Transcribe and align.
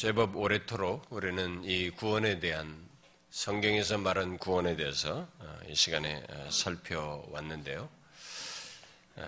제법 0.00 0.34
오래도록 0.34 1.08
우리는 1.10 1.62
이 1.62 1.90
구원에 1.90 2.40
대한 2.40 2.88
성경에서 3.28 3.98
말한 3.98 4.38
구원에 4.38 4.74
대해서 4.74 5.28
어, 5.38 5.58
이 5.68 5.74
시간에 5.74 6.24
어, 6.30 6.48
살펴왔는데요. 6.50 7.86
어, 9.16 9.24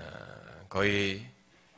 거의 0.71 1.29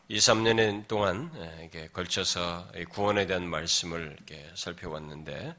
2, 0.07 0.17
3년 0.19 0.87
동안 0.87 1.29
이렇게 1.61 1.89
걸쳐서 1.89 2.69
구원에 2.91 3.27
대한 3.27 3.49
말씀을 3.49 4.15
이렇게 4.17 4.49
살펴왔는데, 4.55 5.57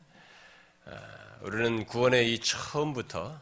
우리는 1.42 1.86
구원의 1.88 2.34
이 2.34 2.40
처음부터 2.40 3.42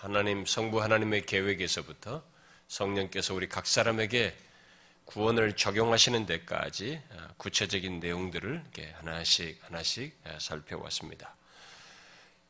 하나님, 0.00 0.46
성부 0.46 0.82
하나님의 0.82 1.26
계획에서부터 1.26 2.24
성령께서 2.66 3.34
우리 3.34 3.48
각 3.48 3.68
사람에게 3.68 4.34
구원을 5.08 5.54
적용하시는 5.54 6.26
데까지 6.26 7.00
어, 7.12 7.28
구체적인 7.38 7.98
내용들을 7.98 8.62
하나씩 8.96 9.58
하나씩 9.62 10.14
어, 10.26 10.36
살펴왔습니다. 10.38 11.34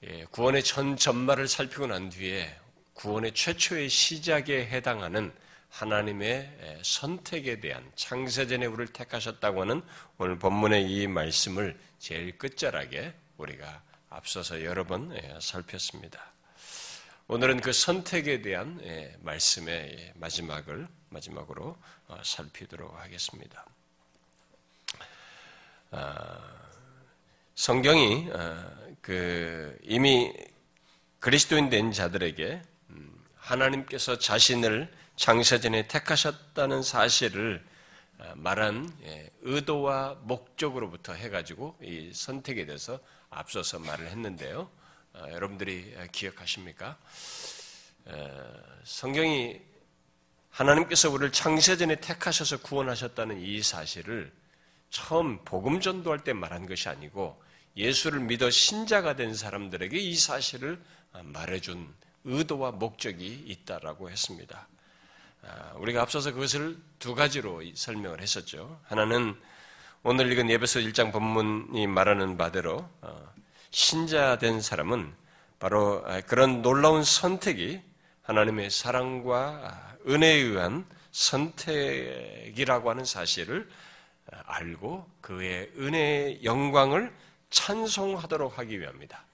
예, 0.02 0.24
구원의 0.24 0.64
전 0.64 0.96
전말을 0.96 1.46
살피고 1.46 1.86
난 1.86 2.08
뒤에 2.08 2.52
구원의 2.94 3.32
최초의 3.34 3.88
시작에 3.88 4.66
해당하는 4.66 5.32
하나님의 5.70 6.80
선택에 6.82 7.60
대한 7.60 7.92
창세전에 7.94 8.66
우리를 8.66 8.92
택하셨다고 8.92 9.60
하는 9.60 9.82
오늘 10.16 10.36
본문의 10.38 10.90
이 10.90 11.06
말씀을 11.06 11.78
제일 12.00 12.36
끝자락에 12.38 13.14
우리가 13.36 13.82
앞서서 14.08 14.64
여러 14.64 14.84
번 14.84 15.16
살폈습니다. 15.40 16.32
오늘은 17.28 17.60
그 17.60 17.72
선택에 17.72 18.40
대한 18.40 18.80
말씀의 19.20 20.14
마지막을 20.16 20.88
마지막으로 21.10 21.64
어, 21.70 21.76
살피도록 22.22 22.98
하겠습니다. 23.00 23.66
아, 25.90 26.38
성경이 27.54 28.30
어, 28.30 28.70
그 29.00 29.76
이미 29.82 30.32
그리스도인 31.18 31.70
된 31.70 31.92
자들에게 31.92 32.62
음, 32.90 33.24
하나님께서 33.36 34.18
자신을 34.18 34.92
장세전에 35.16 35.88
택하셨다는 35.88 36.82
사실을 36.82 37.64
어, 38.18 38.32
말한 38.36 38.92
예, 39.04 39.30
의도와 39.42 40.18
목적으로부터 40.22 41.14
해가지고 41.14 41.76
이 41.82 42.12
선택에 42.12 42.66
대해서 42.66 43.00
앞서서 43.30 43.78
말을 43.78 44.08
했는데요. 44.08 44.70
여러분들이 45.30 45.96
기억하십니까? 46.12 46.96
성경이 48.84 49.60
하나님께서 50.58 51.08
우리를 51.08 51.30
창세전에 51.30 51.96
택하셔서 52.00 52.58
구원하셨다는 52.58 53.40
이 53.40 53.62
사실을 53.62 54.32
처음 54.90 55.38
복음 55.44 55.80
전도할 55.80 56.24
때 56.24 56.32
말한 56.32 56.66
것이 56.66 56.88
아니고 56.88 57.40
예수를 57.76 58.18
믿어 58.18 58.50
신자가 58.50 59.14
된 59.14 59.36
사람들에게 59.36 59.96
이 59.96 60.16
사실을 60.16 60.80
말해준 61.22 61.94
의도와 62.24 62.72
목적이 62.72 63.44
있다라고 63.46 64.10
했습니다. 64.10 64.66
아, 65.44 65.72
우리가 65.76 66.02
앞서서 66.02 66.32
그것을 66.32 66.76
두 66.98 67.14
가지로 67.14 67.62
설명을 67.76 68.20
했었죠. 68.20 68.80
하나는 68.88 69.40
오늘 70.02 70.32
읽은 70.32 70.50
예배서 70.50 70.80
1장 70.80 71.12
본문이 71.12 71.86
말하는 71.86 72.36
바대로 72.36 72.88
어, 73.00 73.32
신자 73.70 74.38
된 74.38 74.60
사람은 74.60 75.14
바로 75.60 76.04
그런 76.26 76.62
놀라운 76.62 77.04
선택이 77.04 77.80
하나님의 78.28 78.68
사랑과 78.70 79.96
은혜에 80.06 80.34
의한 80.34 80.84
선택이라고 81.12 82.90
하는 82.90 83.06
사실을 83.06 83.66
알고 84.44 85.08
그의 85.22 85.70
은혜의 85.78 86.44
영광을 86.44 87.10
찬송하도록 87.48 88.58
하기 88.58 88.80
위함이다. 88.80 89.24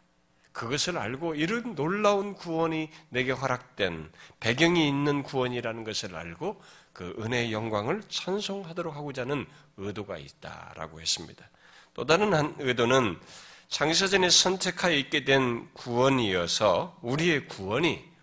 그것을 0.52 0.96
알고 0.96 1.34
이런 1.34 1.74
놀라운 1.74 2.34
구원이 2.34 2.88
내게 3.08 3.32
허락된 3.32 4.12
배경이 4.38 4.86
있는 4.86 5.24
구원이라는 5.24 5.82
것을 5.82 6.14
알고 6.14 6.62
그 6.92 7.16
은혜의 7.18 7.52
영광을 7.52 8.00
찬송하도록 8.08 8.94
하고자 8.94 9.22
하는 9.22 9.44
의도가 9.76 10.18
있다라고 10.18 11.00
했습니다. 11.00 11.44
또 11.94 12.06
다른 12.06 12.32
한 12.32 12.54
의도는 12.60 13.18
창세전에 13.66 14.30
선택하여 14.30 14.94
있게 14.94 15.24
된 15.24 15.68
구원이어서 15.72 17.00
우리의 17.02 17.48
구원이 17.48 18.13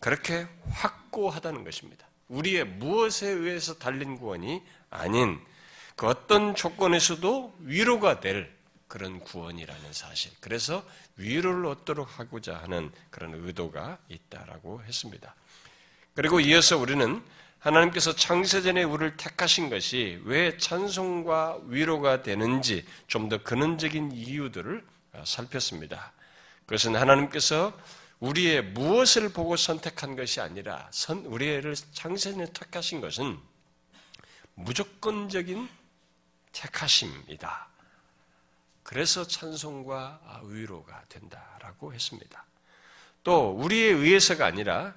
그렇게 0.00 0.46
확고하다는 0.70 1.64
것입니다. 1.64 2.06
우리의 2.28 2.64
무엇에 2.64 3.28
의해서 3.28 3.78
달린 3.78 4.16
구원이 4.16 4.62
아닌 4.90 5.40
그 5.96 6.06
어떤 6.06 6.54
조건에서도 6.54 7.56
위로가 7.60 8.20
될 8.20 8.56
그런 8.86 9.20
구원이라는 9.20 9.92
사실. 9.92 10.32
그래서 10.40 10.84
위로를 11.16 11.66
얻도록 11.66 12.18
하고자 12.18 12.56
하는 12.58 12.90
그런 13.10 13.34
의도가 13.34 13.98
있다라고 14.08 14.82
했습니다. 14.84 15.34
그리고 16.14 16.40
이어서 16.40 16.78
우리는 16.78 17.22
하나님께서 17.58 18.14
창세전에 18.14 18.84
우리를 18.84 19.16
택하신 19.16 19.68
것이 19.68 20.20
왜 20.24 20.56
찬송과 20.56 21.58
위로가 21.66 22.22
되는지 22.22 22.86
좀 23.08 23.28
더 23.28 23.42
근원적인 23.42 24.12
이유들을 24.12 24.84
살폈습니다. 25.24 26.12
그것은 26.66 26.94
하나님께서 26.96 27.76
우리의 28.20 28.62
무엇을 28.62 29.28
보고 29.28 29.56
선택한 29.56 30.16
것이 30.16 30.40
아니라 30.40 30.88
선, 30.90 31.24
우리를 31.26 31.74
창세전에 31.92 32.52
택하신 32.52 33.00
것은 33.00 33.38
무조건적인 34.54 35.68
택하심이다. 36.52 37.68
그래서 38.82 39.26
찬송과 39.26 40.42
위로가 40.44 41.04
된다라고 41.08 41.94
했습니다. 41.94 42.44
또 43.22 43.50
우리에 43.50 43.92
의해서가 43.92 44.46
아니라 44.46 44.94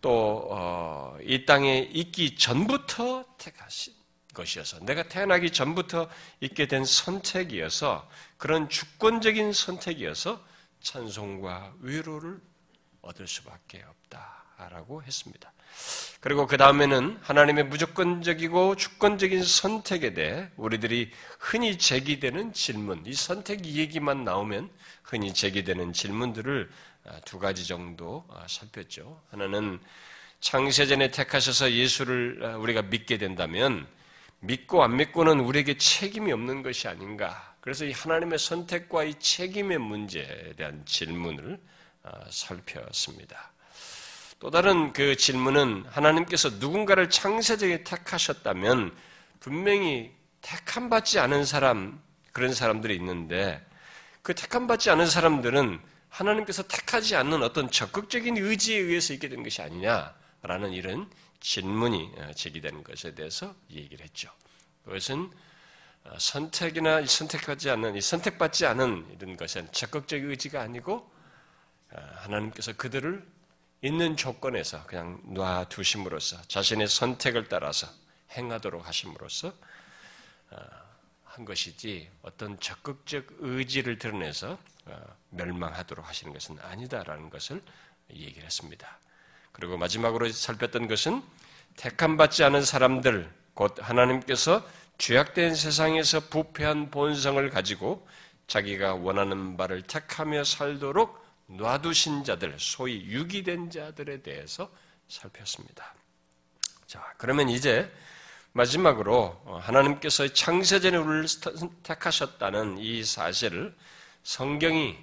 또이 0.00 0.48
어, 0.50 1.18
땅에 1.46 1.78
있기 1.92 2.36
전부터 2.36 3.24
택하신 3.36 3.92
것이어서 4.32 4.78
내가 4.84 5.02
태어나기 5.02 5.50
전부터 5.50 6.08
있게 6.40 6.68
된 6.68 6.84
선택이어서 6.84 8.08
그런 8.36 8.68
주권적인 8.68 9.52
선택이어서 9.52 10.40
찬송과 10.80 11.74
위로를 11.80 12.40
얻을 13.02 13.26
수밖에 13.26 13.82
없다라고 13.82 15.02
했습니다. 15.02 15.52
그리고 16.20 16.46
그 16.46 16.56
다음에는 16.56 17.18
하나님의 17.22 17.64
무조건적이고 17.64 18.74
주권적인 18.74 19.44
선택에 19.44 20.14
대해 20.14 20.48
우리들이 20.56 21.12
흔히 21.38 21.78
제기되는 21.78 22.52
질문, 22.52 23.04
이 23.06 23.14
선택 23.14 23.64
얘기만 23.64 24.24
나오면 24.24 24.70
흔히 25.04 25.32
제기되는 25.32 25.92
질문들을 25.92 26.70
아, 27.04 27.20
두 27.24 27.38
가지 27.38 27.66
정도 27.66 28.26
아, 28.30 28.44
살폈죠. 28.48 29.22
하나는 29.30 29.78
창세전에 30.40 31.10
택하셔서 31.10 31.72
예수를 31.72 32.40
아, 32.44 32.56
우리가 32.56 32.82
믿게 32.82 33.18
된다면 33.18 33.86
믿고 34.40 34.82
안 34.82 34.96
믿고는 34.96 35.40
우리에게 35.40 35.78
책임이 35.78 36.32
없는 36.32 36.62
것이 36.62 36.88
아닌가 36.88 37.47
그래서 37.60 37.84
이 37.84 37.92
하나님의 37.92 38.38
선택과 38.38 39.04
이 39.04 39.14
책임의 39.18 39.78
문제에 39.78 40.54
대한 40.56 40.84
질문을 40.86 41.60
아, 42.02 42.10
살폈습니다. 42.30 43.52
또 44.40 44.50
다른 44.50 44.92
그 44.92 45.16
질문은 45.16 45.84
하나님께서 45.88 46.50
누군가를 46.50 47.10
창세적에 47.10 47.82
택하셨다면 47.82 48.96
분명히 49.40 50.12
택함 50.40 50.88
받지 50.88 51.18
않은 51.18 51.44
사람 51.44 52.00
그런 52.32 52.54
사람들이 52.54 52.94
있는데 52.96 53.64
그 54.22 54.34
택함 54.34 54.66
받지 54.68 54.90
않은 54.90 55.06
사람들은 55.06 55.80
하나님께서 56.08 56.62
택하지 56.62 57.16
않는 57.16 57.42
어떤 57.42 57.70
적극적인 57.70 58.36
의지에 58.36 58.78
의해서 58.78 59.12
있게 59.12 59.28
된 59.28 59.42
것이 59.42 59.60
아니냐라는 59.60 60.72
이런 60.72 61.10
질문이 61.40 62.12
아, 62.18 62.32
제기되는 62.32 62.84
것에 62.84 63.14
대해서 63.14 63.54
얘기를 63.70 64.04
했죠. 64.04 64.30
그것은 64.84 65.24
어, 65.24 65.47
선택이나 66.18 67.04
선택하지 67.04 67.70
않는, 67.70 67.96
이 67.96 68.00
선택받지 68.00 68.66
않은 68.66 69.18
이런 69.18 69.36
것은 69.36 69.70
적극적 69.72 70.22
의지가 70.22 70.60
아니고 70.60 71.10
어, 71.92 72.00
하나님께서 72.16 72.72
그들을 72.74 73.26
있는 73.82 74.16
조건에서 74.16 74.84
그냥 74.86 75.20
놔두심으로써 75.24 76.42
자신의 76.42 76.88
선택을 76.88 77.48
따라서 77.48 77.86
행하도록 78.32 78.86
하심으로써 78.86 79.52
어, 80.50 80.56
한 81.24 81.44
것이지 81.44 82.10
어떤 82.22 82.58
적극적 82.58 83.26
의지를 83.38 83.98
드러내서 83.98 84.58
멸망하도록 85.30 86.06
하시는 86.08 86.32
것은 86.32 86.58
아니다라는 86.60 87.30
것을 87.30 87.62
얘기를 88.10 88.44
했습니다. 88.44 88.98
그리고 89.52 89.76
마지막으로 89.76 90.30
살폈던 90.30 90.88
것은 90.88 91.22
택함 91.76 92.16
받지 92.16 92.42
않은 92.44 92.64
사람들 92.64 93.32
곧 93.54 93.76
하나님께서 93.80 94.66
죄악된 94.98 95.54
세상에서 95.54 96.20
부패한 96.28 96.90
본성을 96.90 97.50
가지고 97.50 98.06
자기가 98.48 98.94
원하는 98.94 99.56
바를 99.56 99.82
택하며 99.82 100.44
살도록 100.44 101.24
놔두신 101.46 102.24
자들, 102.24 102.56
소위 102.58 103.04
유기된 103.06 103.70
자들에 103.70 104.22
대해서 104.22 104.70
살폈습니다. 105.08 105.94
자, 106.86 107.14
그러면 107.16 107.48
이제 107.48 107.90
마지막으로 108.52 109.40
어, 109.44 109.58
하나님께서 109.62 110.28
창세전에 110.28 110.96
우리를 110.96 111.26
택하셨다는 111.82 112.78
이 112.78 113.04
사실을 113.04 113.74
성경이 114.24 114.96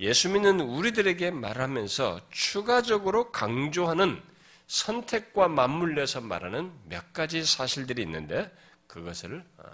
예수 0.00 0.28
믿는 0.28 0.60
우리들에게 0.60 1.30
말하면서 1.30 2.20
추가적으로 2.30 3.30
강조하는 3.32 4.22
선택과 4.66 5.48
맞물려서 5.48 6.20
말하는 6.20 6.72
몇 6.88 7.12
가지 7.12 7.44
사실들이 7.44 8.02
있는데 8.02 8.50
그것을 8.94 9.44
어, 9.58 9.64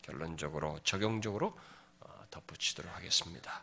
결론적으로 0.00 0.78
적용적으로 0.84 1.54
어, 2.00 2.24
덧붙이도록 2.30 2.90
하겠습니다. 2.96 3.62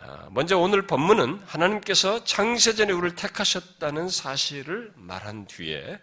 어, 0.00 0.28
먼저 0.32 0.58
오늘 0.58 0.86
본문은 0.86 1.42
하나님께서 1.46 2.22
창세전에 2.24 2.92
우리를 2.92 3.16
택하셨다는 3.16 4.10
사실을 4.10 4.92
말한 4.96 5.46
뒤에 5.46 5.98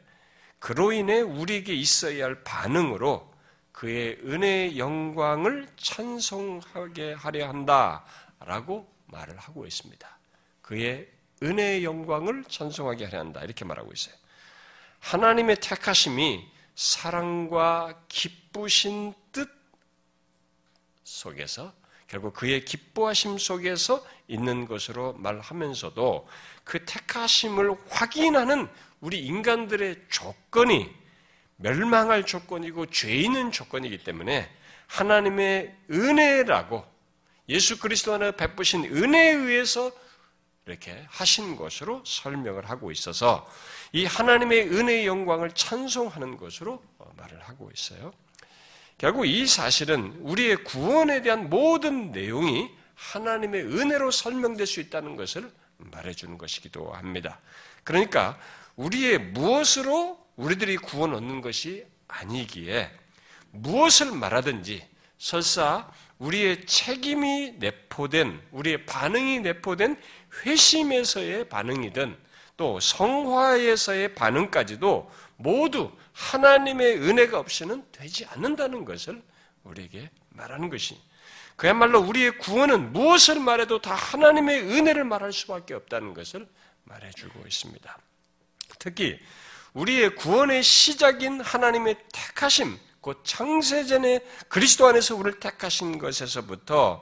그로 0.57 0.91
인해 0.91 1.21
우리에게 1.21 1.75
있어야 1.75 2.25
할 2.25 2.43
반응으로 2.43 3.31
그의 3.71 4.17
은혜의 4.25 4.79
영광을 4.79 5.67
찬송하게 5.77 7.13
하려 7.13 7.47
한다라고 7.47 8.91
말을 9.05 9.37
하고 9.37 9.67
있습니다. 9.67 10.17
그의 10.63 11.07
은혜의 11.43 11.83
영광을 11.83 12.43
찬송하게 12.45 13.05
하려 13.05 13.19
한다 13.19 13.41
이렇게 13.43 13.65
말하고 13.65 13.93
있어요. 13.93 14.15
하나님의 14.99 15.57
택하심이 15.57 16.56
사랑과 16.77 18.03
기쁘신 18.07 19.11
뜻 19.31 19.49
속에서 21.03 21.73
결국 22.07 22.35
그의 22.35 22.63
기뻐하심 22.65 23.39
속에서 23.39 24.05
있는 24.27 24.67
것으로 24.67 25.13
말하면서도 25.13 26.27
그 26.63 26.85
택하심을 26.85 27.75
확인하는 27.89 28.69
우리 29.01 29.25
인간들의 29.25 30.03
조건이 30.09 30.93
멸망할 31.55 32.27
조건이고 32.27 32.85
죄 32.91 33.11
있는 33.11 33.51
조건이기 33.51 34.03
때문에 34.03 34.47
하나님의 34.85 35.75
은혜라고 35.89 36.85
예수 37.49 37.79
그리스도 37.79 38.13
안에 38.13 38.35
베푸신 38.35 38.85
은혜에 38.85 39.31
의해서 39.31 39.91
이렇게 40.67 41.05
하신 41.09 41.55
것으로 41.55 42.03
설명을 42.05 42.69
하고 42.69 42.91
있어서 42.91 43.49
이 43.93 44.05
하나님의 44.05 44.69
은혜의 44.69 45.07
영광을 45.07 45.51
찬송하는 45.53 46.37
것으로 46.37 46.83
말을 47.15 47.39
하고 47.41 47.71
있어요. 47.73 48.13
결국 48.97 49.25
이 49.25 49.47
사실은 49.47 50.17
우리의 50.21 50.63
구원에 50.63 51.21
대한 51.21 51.49
모든 51.49 52.11
내용이 52.11 52.69
하나님의 52.95 53.63
은혜로 53.63 54.11
설명될 54.11 54.67
수 54.67 54.81
있다는 54.81 55.15
것을 55.15 55.51
말해주는 55.77 56.37
것이기도 56.37 56.91
합니다. 56.91 57.39
그러니까 57.83 58.37
우리의 58.75 59.19
무엇으로 59.19 60.19
우리들이 60.35 60.77
구원 60.77 61.13
얻는 61.13 61.41
것이 61.41 61.85
아니기에 62.07 62.91
무엇을 63.51 64.11
말하든지 64.11 64.85
설사 65.17 65.89
우리의 66.19 66.65
책임이 66.65 67.53
내포된, 67.59 68.41
우리의 68.51 68.85
반응이 68.85 69.39
내포된 69.41 70.01
회심에서의 70.45 71.49
반응이든 71.49 72.17
또 72.57 72.79
성화에서의 72.79 74.15
반응까지도 74.15 75.11
모두 75.37 75.91
하나님의 76.13 76.97
은혜가 76.97 77.39
없이는 77.39 77.85
되지 77.91 78.25
않는다는 78.25 78.83
것을 78.83 79.21
우리에게 79.63 80.09
말하는 80.29 80.69
것이 80.69 80.99
그야말로 81.55 81.99
우리의 82.01 82.37
구원은 82.39 82.93
무엇을 82.93 83.39
말해도 83.39 83.81
다 83.81 83.93
하나님의 83.93 84.61
은혜를 84.61 85.03
말할 85.03 85.33
수밖에 85.33 85.73
없다는 85.73 86.13
것을 86.13 86.47
말해주고 86.83 87.43
있습니다. 87.45 87.97
특히 88.79 89.19
우리의 89.73 90.15
구원의 90.15 90.63
시작인 90.63 91.41
하나님의 91.41 91.97
택하심, 92.11 92.77
곧 93.07 93.21
창세전에 93.23 94.19
그리스도 94.49 94.85
안에서 94.85 95.15
우리를 95.15 95.39
택하신 95.39 95.97
것에서부터 95.97 97.01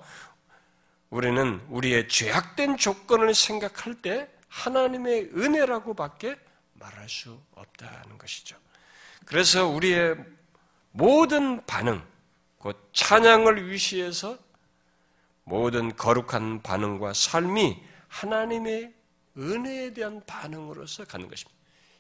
우리는 1.10 1.66
우리의 1.68 2.08
죄악된 2.08 2.78
조건을 2.78 3.34
생각할 3.34 3.96
때 4.04 4.30
하나님의 4.48 5.32
은혜라고밖에 5.36 6.36
말할 6.74 7.10
수 7.10 7.42
없다는 7.56 8.20
것이죠. 8.20 8.56
그래서 9.26 9.66
우리의 9.66 10.16
모든 10.92 11.66
반응, 11.66 12.06
곧 12.60 12.88
찬양을 12.94 13.72
위시해서 13.72 14.38
모든 15.44 15.96
거룩한 15.96 16.62
반응과 16.62 17.14
삶이 17.14 17.84
하나님의 18.10 18.94
은혜에 19.36 19.94
대한 19.96 20.22
반응으로서 20.28 21.06
가는 21.06 21.28
것입니다. 21.28 21.55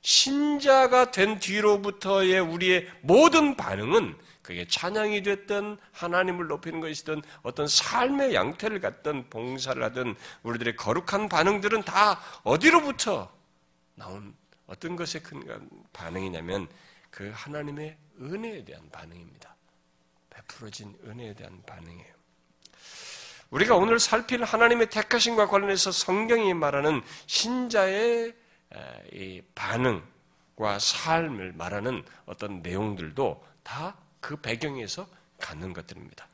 신자가 0.05 1.09
된 1.09 1.39
뒤로부터의 1.39 2.39
우리의 2.39 2.87
모든 3.01 3.57
반응은 3.57 4.15
그게 4.43 4.67
찬양이 4.67 5.23
됐든 5.23 5.79
하나님을 5.91 6.45
높이는 6.45 6.79
것이든 6.79 7.23
어떤 7.41 7.67
삶의 7.67 8.35
양태를 8.35 8.81
갖든 8.81 9.31
봉사를 9.31 9.81
하든 9.83 10.15
우리들의 10.43 10.75
거룩한 10.75 11.27
반응들은 11.27 11.81
다 11.81 12.21
어디로부터 12.43 13.33
나온 13.95 14.35
어떤 14.67 14.95
것의 14.95 15.23
큰 15.23 15.41
반응이냐면 15.91 16.67
그 17.09 17.31
하나님의 17.33 17.97
은혜에 18.21 18.63
대한 18.63 18.87
반응입니다. 18.91 19.55
베풀어진 20.29 20.95
은혜에 21.03 21.33
대한 21.33 21.63
반응이에요. 21.65 22.13
우리가 23.49 23.75
오늘 23.75 23.99
살필 23.99 24.43
하나님의 24.43 24.91
택하심과 24.91 25.47
관련해서 25.47 25.91
성경이 25.91 26.53
말하는 26.53 27.01
신자의 27.25 28.35
이 29.13 29.41
반응과 29.55 30.79
삶을 30.79 31.53
말하는 31.53 32.03
어떤 32.25 32.61
내용들도 32.61 33.45
다 33.63 33.95
그 34.25 34.37
배경에서 34.37 35.07
갖는 35.39 35.71
것들입니다. 35.73 36.27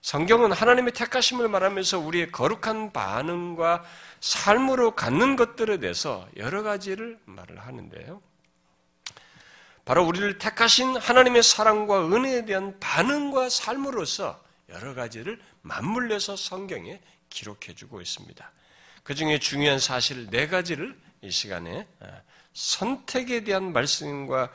성경은 0.00 0.52
하나님의 0.52 0.94
택하심을 0.94 1.48
말하면서 1.48 1.98
우리의 1.98 2.32
거룩한 2.32 2.94
반응과 2.94 3.84
삶으로 4.20 4.94
갖는 4.94 5.36
것들에 5.36 5.78
대해서 5.78 6.26
여러 6.38 6.62
가지를 6.62 7.18
말을 7.26 7.58
하는데요. 7.58 8.22
바로 9.84 10.06
우리를 10.06 10.38
택하신 10.38 10.96
하나님의 10.96 11.42
사랑과 11.42 12.06
은혜에 12.06 12.46
대한 12.46 12.80
반응과 12.80 13.50
삶으로서 13.50 14.42
여러 14.70 14.94
가지를 14.94 15.38
맞물려서 15.60 16.36
성경에 16.36 17.02
기록해 17.28 17.74
주고 17.74 18.00
있습니다. 18.00 18.50
그 19.02 19.14
중에 19.14 19.38
중요한 19.38 19.78
사실 19.78 20.30
네 20.30 20.48
가지를 20.48 20.98
이 21.26 21.30
시간에 21.30 21.86
어, 22.00 22.22
선택에 22.52 23.42
대한 23.42 23.72
말씀과 23.72 24.50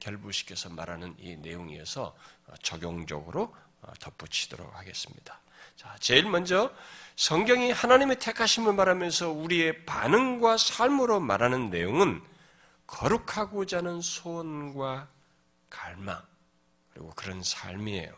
결부시켜서 0.00 0.70
말하는 0.70 1.14
이 1.18 1.36
내용이어서 1.36 2.16
어, 2.46 2.54
적용적으로 2.62 3.54
어, 3.82 3.92
덧붙이도록 4.00 4.74
하겠습니다. 4.76 5.38
자, 5.76 5.94
제일 6.00 6.24
먼저 6.24 6.72
성경이 7.16 7.70
하나님의 7.70 8.18
택하심을 8.18 8.72
말하면서 8.72 9.30
우리의 9.30 9.84
반응과 9.84 10.56
삶으로 10.56 11.20
말하는 11.20 11.68
내용은 11.68 12.22
거룩하고자 12.86 13.78
하는 13.78 14.00
소원과 14.00 15.08
갈망 15.68 16.22
그리고 16.92 17.10
그런 17.10 17.42
삶이에요. 17.42 18.12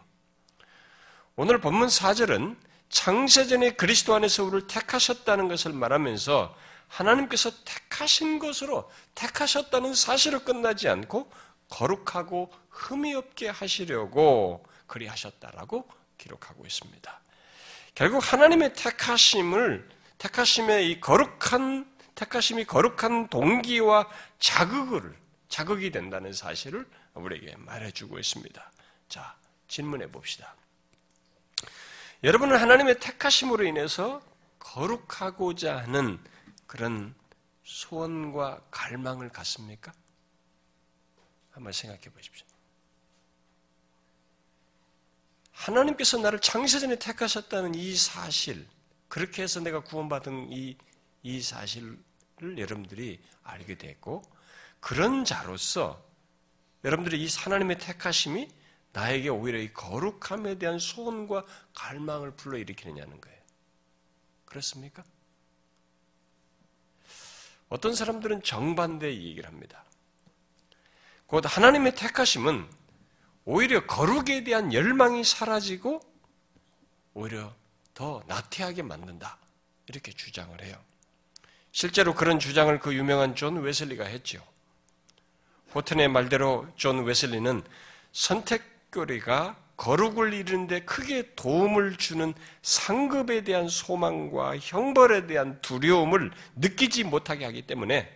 오늘 1.35 1.61
본문 1.61 1.89
4절은 1.89 2.57
창세전에 2.89 3.73
그리스도 3.73 4.15
안에서 4.15 4.45
우리를 4.45 4.69
택하셨다는 4.69 5.49
것을 5.49 5.73
말하면서 5.73 6.57
하나님께서 6.89 7.51
택하신 7.65 8.39
것으로 8.39 8.91
택하셨다는 9.15 9.95
사실을 9.95 10.45
끝나지 10.45 10.89
않고 10.89 11.31
거룩하고 11.69 12.53
흠이 12.71 13.15
없게 13.15 13.49
하시려고 13.49 14.65
그리하셨다라고 14.87 15.89
기록하고 16.19 16.65
있습니다. 16.65 17.21
결국 17.95 18.33
하나님의 18.33 18.75
택하심을 18.75 19.89
택하심의 20.19 20.91
이 20.91 21.01
거룩한 21.01 21.95
택하심이 22.15 22.65
거룩한 22.65 23.29
동기와 23.29 24.09
자극을 24.39 25.15
자극이 25.49 25.91
된다는 25.91 26.33
사실을 26.33 26.87
우리에게 27.15 27.57
말해주고 27.57 28.19
있습니다. 28.19 28.73
자 29.09 29.37
질문해 29.69 30.11
봅시다. 30.11 30.55
여러분은 32.25 32.57
하나님의 32.57 32.99
택하심으로 33.01 33.65
인해서 33.65 34.23
거룩하고자 34.59 35.79
하는 35.79 36.19
그런 36.67 37.15
소원과 37.65 38.67
갈망을 38.71 39.29
갖습니까? 39.31 39.93
한번 41.51 41.73
생각해 41.73 42.03
보십시오. 42.11 42.47
하나님께서 45.53 46.19
나를 46.19 46.41
창세전에 46.41 46.99
택하셨다는 46.99 47.75
이 47.75 47.97
사실, 47.97 48.69
그렇게 49.09 49.43
해서 49.43 49.61
내가 49.61 49.81
구원받은 49.81 50.53
이, 50.53 50.77
이 51.23 51.41
사실을 51.41 51.99
여러분들이 52.43 53.21
알게 53.43 53.79
됐고, 53.79 54.23
그런 54.81 55.25
자로서 55.25 56.05
여러분들이 56.85 57.25
이 57.25 57.29
하나님의 57.29 57.79
택하심이 57.79 58.49
나에게 58.93 59.29
오히려 59.29 59.59
이 59.59 59.73
거룩함에 59.73 60.59
대한 60.59 60.79
소원과 60.79 61.45
갈망을 61.75 62.33
불러일으키느냐는 62.37 63.21
거예요. 63.21 63.41
그렇습니까? 64.45 65.05
어떤 67.69 67.95
사람들은 67.95 68.43
정반대 68.43 69.09
얘기를 69.09 69.47
합니다. 69.47 69.85
곧 71.27 71.45
하나님의 71.47 71.95
택하심은 71.95 72.69
오히려 73.45 73.87
거룩에 73.87 74.45
대한 74.45 74.73
열망이 74.73 75.25
사라지고 75.25 76.01
오히려 77.15 77.55
더 77.95 78.23
나태하게 78.27 78.83
만든다. 78.83 79.39
이렇게 79.89 80.13
주장을 80.13 80.61
해요. 80.63 80.77
실제로 81.73 82.15
그런 82.15 82.39
주장을 82.39 82.79
그 82.79 82.95
유명한 82.95 83.35
존 83.35 83.61
웨슬리가 83.61 84.05
했죠. 84.05 84.43
호튼의 85.75 86.09
말대로 86.09 86.67
존 86.77 87.05
웨슬리는 87.05 87.63
선택교리가 88.13 89.57
거룩을 89.77 90.33
이루는데 90.33 90.81
크게 90.85 91.35
도움을 91.35 91.97
주는 91.97 92.33
상급에 92.63 93.45
대한 93.45 93.69
소망과 93.69 94.59
형벌에 94.59 95.27
대한 95.27 95.61
두려움을 95.61 96.31
느끼지 96.57 97.05
못하게 97.05 97.45
하기 97.45 97.63
때문에 97.63 98.11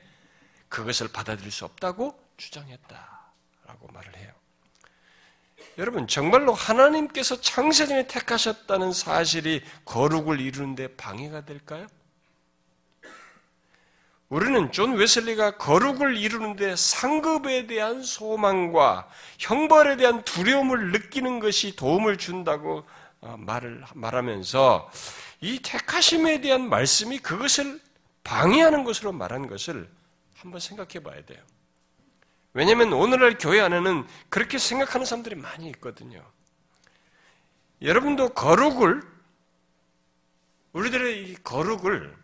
그것을 0.68 1.08
받아들일 1.08 1.50
수 1.50 1.64
없다고 1.64 2.18
주장했다라고 2.36 3.88
말을 3.92 4.16
해요. 4.16 4.32
여러분, 5.78 6.06
정말로 6.06 6.52
하나님께서 6.52 7.40
창세전에 7.40 8.06
택하셨다는 8.06 8.92
사실이 8.92 9.62
거룩을 9.84 10.40
이루는데 10.40 10.96
방해가 10.96 11.44
될까요? 11.44 11.86
우리는 14.30 14.70
존 14.70 14.94
웨슬리가 14.94 15.56
거룩을 15.56 16.16
이루는데 16.16 16.76
상급에 16.76 17.66
대한 17.66 18.04
소망과 18.04 19.08
형벌에 19.40 19.96
대한 19.96 20.22
두려움을 20.22 20.92
느끼는 20.92 21.40
것이 21.40 21.74
도움을 21.74 22.16
준다고 22.16 22.84
어, 23.20 23.36
말을 23.36 23.84
말하면서 23.92 24.88
이 25.40 25.60
택하심에 25.60 26.40
대한 26.40 26.68
말씀이 26.68 27.18
그것을 27.18 27.80
방해하는 28.22 28.84
것으로 28.84 29.10
말한 29.12 29.48
것을 29.48 29.90
한번 30.36 30.60
생각해 30.60 31.02
봐야 31.02 31.24
돼요. 31.24 31.42
왜냐하면 32.52 32.92
오늘날 32.92 33.36
교회 33.36 33.60
안에는 33.60 34.06
그렇게 34.28 34.58
생각하는 34.58 35.06
사람들이 35.06 35.34
많이 35.34 35.68
있거든요. 35.70 36.24
여러분도 37.82 38.28
거룩을 38.28 39.02
우리들의 40.72 41.24
이 41.24 41.34
거룩을 41.42 42.19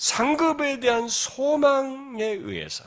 상급에 0.00 0.80
대한 0.80 1.08
소망에 1.08 2.24
의해서 2.24 2.84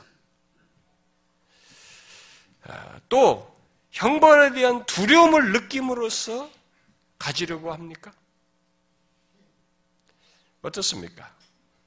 아, 2.64 2.98
또 3.08 3.56
형벌에 3.92 4.52
대한 4.52 4.84
두려움을 4.84 5.52
느낌으로써 5.52 6.50
가지려고 7.16 7.72
합니까? 7.72 8.12
어떻습니까? 10.62 11.30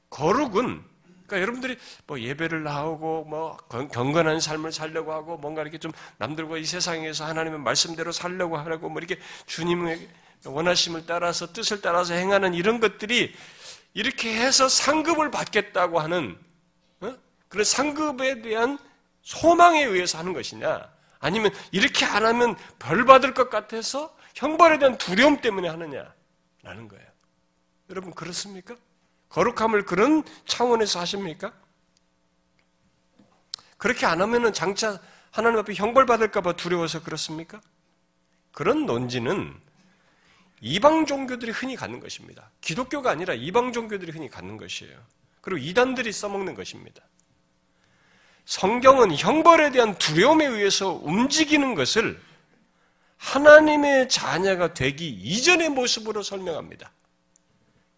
거룩은 0.09 0.81
그러니까 1.25 1.41
여러분들이 1.41 1.77
뭐 2.05 2.21
예배를 2.21 2.63
나오고 2.63 3.25
뭐 3.25 3.57
경건한 3.67 4.39
삶을 4.39 4.71
살려고 4.71 5.11
하고 5.11 5.35
뭔가 5.35 5.61
이렇게 5.61 5.77
좀 5.77 5.91
남들과 6.19 6.57
이 6.57 6.63
세상에서 6.63 7.25
하나님의 7.25 7.59
말씀대로 7.59 8.13
살려고 8.13 8.55
하고 8.55 8.87
뭐 8.87 8.99
이렇게 8.99 9.19
주님의 9.45 10.07
원하심을 10.45 11.05
따라서 11.05 11.51
뜻을 11.51 11.81
따라서 11.81 12.13
행하는 12.13 12.53
이런 12.53 12.79
것들이 12.79 13.35
이렇게 13.97 14.31
해서 14.39 14.69
상급을 14.69 15.31
받겠다고 15.31 15.99
하는 15.99 16.37
어? 16.99 17.17
그런 17.47 17.65
상급에 17.65 18.43
대한 18.43 18.77
소망에 19.23 19.83
의해서 19.85 20.19
하는 20.19 20.33
것이냐 20.33 20.87
아니면 21.17 21.51
이렇게 21.71 22.05
안 22.05 22.23
하면 22.23 22.55
벌 22.77 23.05
받을 23.05 23.33
것 23.33 23.49
같아서 23.49 24.15
형벌에 24.35 24.77
대한 24.77 24.99
두려움 24.99 25.41
때문에 25.41 25.67
하느냐라는 25.67 26.87
거예요. 26.89 27.07
여러분 27.89 28.13
그렇습니까? 28.13 28.75
거룩함을 29.29 29.85
그런 29.85 30.23
차원에서 30.45 30.99
하십니까? 30.99 31.51
그렇게 33.79 34.05
안 34.05 34.21
하면은 34.21 34.53
장차 34.53 35.01
하나님 35.31 35.57
앞에 35.57 35.73
형벌 35.73 36.05
받을까 36.05 36.41
봐 36.41 36.53
두려워서 36.53 37.01
그렇습니까? 37.01 37.59
그런 38.51 38.85
논지는 38.85 39.59
이방 40.61 41.05
종교들이 41.05 41.51
흔히 41.51 41.75
갖는 41.75 41.99
것입니다. 41.99 42.51
기독교가 42.61 43.11
아니라 43.11 43.33
이방 43.33 43.73
종교들이 43.73 44.11
흔히 44.11 44.29
갖는 44.29 44.57
것이에요. 44.57 44.97
그리고 45.41 45.59
이단들이 45.59 46.11
써먹는 46.11 46.55
것입니다. 46.55 47.03
성경은 48.45 49.15
형벌에 49.15 49.71
대한 49.71 49.97
두려움에 49.97 50.45
의해서 50.45 50.91
움직이는 51.03 51.75
것을 51.75 52.19
하나님의 53.17 54.09
자녀가 54.09 54.73
되기 54.73 55.09
이전의 55.09 55.69
모습으로 55.69 56.23
설명합니다. 56.23 56.91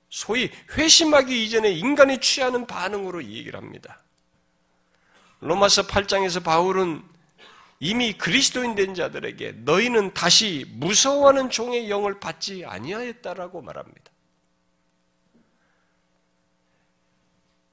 소위 0.10 0.52
회심하기 0.72 1.46
이전에 1.46 1.72
인간이 1.72 2.20
취하는 2.20 2.66
반응으로 2.66 3.24
얘기를 3.24 3.60
합니다. 3.60 4.02
로마서 5.40 5.88
8장에서 5.88 6.44
바울은 6.44 7.04
이미 7.80 8.14
그리스도인 8.14 8.76
된 8.76 8.94
자들에게 8.94 9.54
너희는 9.64 10.14
다시 10.14 10.66
무서워하는 10.74 11.50
종의 11.50 11.90
영을 11.90 12.20
받지 12.20 12.66
아니하였다라고 12.66 13.62
말합니다. 13.62 14.12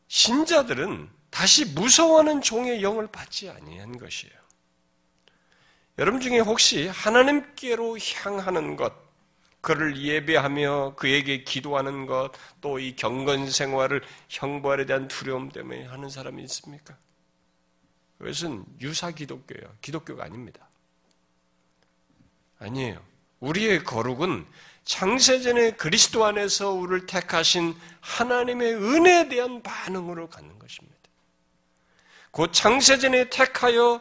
신자들은 0.09 1.11
다시 1.31 1.65
무서워하는 1.65 2.41
종의 2.41 2.83
영을 2.83 3.09
받지 3.09 3.51
아니한 3.51 3.99
것이에요. 3.99 4.35
여러분 5.99 6.21
중에 6.21 6.39
혹시 6.39 6.87
하나님께로 6.87 7.99
향하는 7.99 8.77
것, 8.77 8.93
그를 9.61 9.97
예배하며 10.01 10.95
그에게 10.97 11.43
기도하는 11.43 12.07
것, 12.07 12.31
또 12.61 12.79
이 12.79 12.95
경건 12.95 13.51
생활을 13.51 14.03
형벌에 14.29 14.87
대한 14.87 15.09
두려움 15.09 15.49
때문에 15.51 15.85
하는 15.87 16.09
사람이 16.09 16.43
있습니까? 16.45 16.97
그것은 18.19 18.65
유사 18.81 19.11
기독교예요. 19.11 19.75
기독교가 19.81 20.25
아닙니다. 20.25 20.69
아니에요. 22.59 23.03
우리의 23.41 23.85
거룩은 23.85 24.47
창세전에 24.85 25.73
그리스도 25.73 26.25
안에서 26.25 26.71
우리를 26.71 27.07
택하신 27.07 27.75
하나님의 28.01 28.75
은혜에 28.75 29.29
대한 29.29 29.63
반응으로 29.63 30.29
갖는 30.29 30.59
것입니다. 30.59 30.97
곧 32.31 32.53
창세전에 32.53 33.29
택하여 33.31 34.01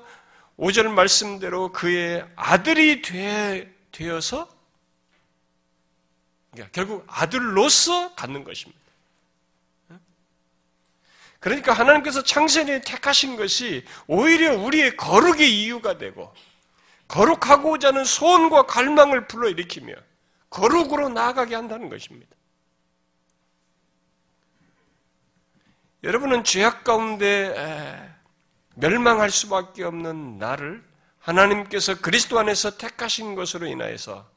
오절 0.58 0.90
말씀대로 0.90 1.72
그의 1.72 2.26
아들이 2.36 3.02
되, 3.02 3.74
되어서 3.92 4.48
그러니까 6.52 6.72
결국 6.72 7.04
아들로서 7.08 8.16
갖는 8.16 8.44
것입니다. 8.44 8.85
그러니까 11.46 11.74
하나님께서 11.74 12.24
창세전에 12.24 12.82
택하신 12.82 13.36
것이 13.36 13.86
오히려 14.08 14.58
우리의 14.58 14.98
거룩의 14.98 15.62
이유가 15.62 16.00
되고 16.00 16.34
거룩하고자 17.08 17.90
하는 17.90 18.04
소원과 18.04 18.64
갈망을 18.64 19.28
불러일으키며 19.28 19.94
거룩으로 20.50 21.10
나아가게 21.10 21.54
한다는 21.54 21.90
것입니다. 21.90 22.36
여러분은 26.04 26.44
죄악 26.46 26.84
가운데 26.84 27.54
멸망할 28.74 29.30
수밖에 29.30 29.84
없는 29.84 30.40
나를 30.40 30.84
하나님께서 31.20 32.02
그리스도 32.02 32.40
안에서 32.40 32.76
택하신 32.76 33.36
것으로 33.36 33.68
인하여서 33.68 34.28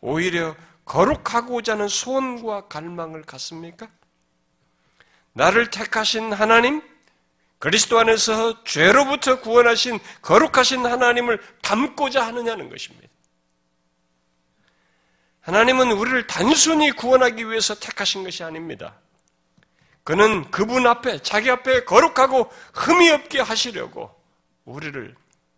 오히려 0.00 0.56
거룩하고자 0.86 1.74
하는 1.74 1.86
소원과 1.86 2.66
갈망을 2.66 3.22
갖습니까? 3.22 3.86
나를 5.32 5.70
택하신 5.70 6.32
하나님, 6.32 6.82
그리스도 7.58 7.98
안에서 7.98 8.64
죄로부터 8.64 9.40
구원하신 9.40 9.98
거룩하신 10.20 10.84
하나님을 10.84 11.40
닮고자 11.62 12.26
하느냐는 12.26 12.68
것입니다. 12.68 13.08
하나님은 15.40 15.92
우리를 15.92 16.26
단순히 16.26 16.90
구원하기 16.92 17.48
위해서 17.48 17.74
택하신 17.74 18.24
것이 18.24 18.44
아닙니다. 18.44 18.96
그는 20.04 20.50
그분 20.50 20.86
앞에, 20.86 21.22
자기 21.22 21.50
앞에 21.50 21.84
거룩하고 21.84 22.50
흠이 22.74 23.10
없게 23.10 23.40
하시려고 23.40 24.12
우리를 24.64 25.14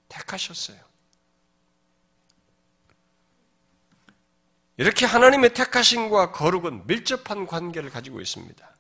택하셨어요. 0.09 0.79
이렇게 4.77 5.07
하나님의 5.07 5.55
택하심과 5.55 6.33
거룩은 6.33 6.87
밀접한 6.87 7.47
관계를 7.47 7.91
가지고 7.91 8.21
있습니다. 8.21 8.74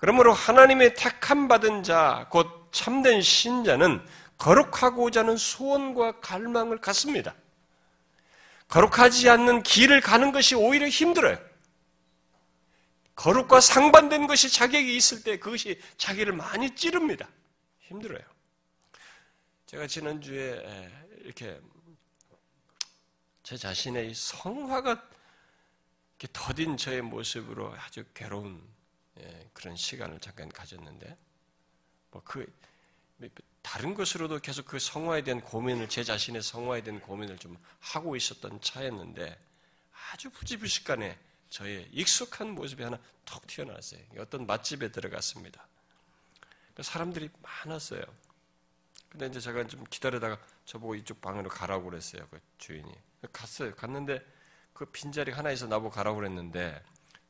그러므로 0.00 0.32
하나님의 0.32 0.94
택함 0.94 1.46
받은 1.46 1.82
자, 1.82 2.26
곧 2.30 2.70
참된 2.72 3.20
신자는 3.20 4.02
거룩하고자 4.38 5.20
하는 5.20 5.36
소원과 5.36 6.20
갈망을 6.20 6.80
갖습니다. 6.80 7.34
거룩하지 8.68 9.28
않는 9.28 9.62
길을 9.62 10.00
가는 10.00 10.32
것이 10.32 10.54
오히려 10.54 10.88
힘들어요. 10.88 11.38
거룩과 13.14 13.60
상반된 13.60 14.26
것이 14.26 14.48
자격이 14.48 14.96
있을 14.96 15.22
때 15.22 15.38
그것이 15.38 15.78
자기를 15.98 16.32
많이 16.32 16.74
찌릅니다. 16.74 17.28
힘들어요. 17.80 18.22
제가 19.66 19.86
지난주에 19.86 20.64
이렇게 21.18 21.60
제 23.42 23.58
자신의 23.58 24.14
성화가 24.14 25.10
더딘 26.32 26.78
저의 26.78 27.02
모습으로 27.02 27.74
아주 27.74 28.02
괴로운 28.14 28.58
예, 28.58 28.69
그런 29.52 29.76
시간을 29.76 30.20
잠깐 30.20 30.48
가졌는데, 30.48 31.16
뭐그 32.10 32.46
다른 33.62 33.94
것으로도 33.94 34.40
계속 34.40 34.66
그 34.66 34.78
성화에 34.78 35.22
대한 35.22 35.40
고민을 35.40 35.88
제 35.88 36.02
자신의 36.02 36.42
성화에 36.42 36.82
대한 36.82 37.00
고민을 37.00 37.38
좀 37.38 37.56
하고 37.80 38.16
있었던 38.16 38.60
차였는데 38.60 39.38
아주 40.12 40.30
부지불식간에 40.30 41.18
저의 41.50 41.88
익숙한 41.92 42.54
모습이 42.54 42.82
하나 42.82 42.98
톡 43.24 43.46
튀어나왔어요. 43.46 44.00
어떤 44.18 44.46
맛집에 44.46 44.90
들어갔습니다. 44.90 45.66
사람들이 46.80 47.28
많았어요. 47.42 48.02
근데 49.10 49.26
이제 49.26 49.40
제가 49.40 49.66
좀 49.66 49.84
기다리다가 49.90 50.38
저보고 50.64 50.94
이쪽 50.94 51.20
방으로 51.20 51.50
가라고 51.50 51.90
그랬어요. 51.90 52.26
그 52.30 52.40
주인이. 52.58 52.90
갔어요. 53.32 53.74
갔는데 53.74 54.24
그 54.72 54.86
빈자리 54.86 55.32
하나에서 55.32 55.66
나보고 55.66 55.90
가라고 55.90 56.16
그랬는데 56.16 56.82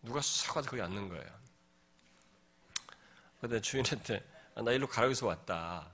누가 0.02 0.20
싹 0.20 0.56
와서 0.56 0.70
거기 0.70 0.80
앉는 0.82 1.08
거예요. 1.08 1.39
근데 3.40 3.60
주인한테 3.60 4.22
아, 4.54 4.62
나 4.62 4.72
일로 4.72 4.86
가라고 4.86 5.10
해서 5.10 5.26
왔다. 5.26 5.90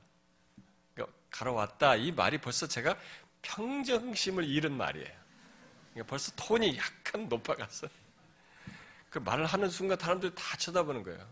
그러니까 0.95 1.17
가러 1.31 1.53
왔다. 1.53 1.95
이 1.95 2.11
말이 2.11 2.39
벌써 2.39 2.67
제가 2.67 2.97
평정심을 3.43 4.45
잃은 4.45 4.73
말이에요. 4.73 5.15
그러니까 5.93 6.11
벌써 6.11 6.33
톤이 6.37 6.77
약간 6.77 7.29
높아갔어요. 7.29 7.91
그 9.11 9.19
말을 9.19 9.47
하는 9.47 9.71
순간 9.71 9.99
사람들이 9.99 10.35
다 10.35 10.57
쳐다보는 10.57 11.03
거예요. 11.03 11.27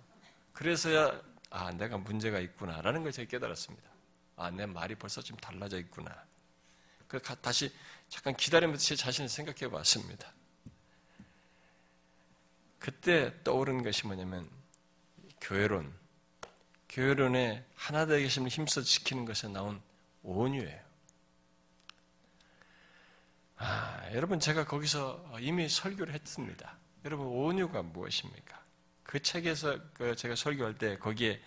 그래서야 0.52 1.20
아 1.50 1.70
내가 1.72 1.98
문제가 1.98 2.38
있구나라는 2.38 3.02
걸 3.02 3.12
제가 3.12 3.28
깨달았습니다. 3.28 3.90
아 4.36 4.50
내 4.50 4.66
말이 4.66 4.94
벌써 4.94 5.20
좀 5.22 5.36
달라져 5.38 5.78
있구나. 5.78 6.12
그 7.06 7.20
다시 7.20 7.72
잠깐 8.08 8.34
기다리면서 8.36 8.84
제 8.84 8.96
자신을 8.96 9.28
생각해 9.28 9.70
봤습니다. 9.70 10.32
그때 12.78 13.32
떠오른 13.44 13.82
것이 13.82 14.06
뭐냐면 14.06 14.50
교회론, 15.40 15.92
교회론의 16.94 17.64
하나 17.74 18.06
되게 18.06 18.28
심을 18.28 18.48
힘써 18.48 18.80
지키는 18.80 19.24
것에 19.24 19.48
나온 19.48 19.82
온유예요. 20.22 20.80
아, 23.56 24.10
여러분 24.12 24.38
제가 24.38 24.64
거기서 24.64 25.38
이미 25.40 25.68
설교를 25.68 26.14
했습니다. 26.14 26.78
여러분 27.04 27.26
온유가 27.26 27.82
무엇입니까? 27.82 28.62
그 29.02 29.20
책에서 29.20 29.80
그 29.94 30.14
제가 30.14 30.36
설교할 30.36 30.78
때 30.78 30.96
거기에 30.98 31.40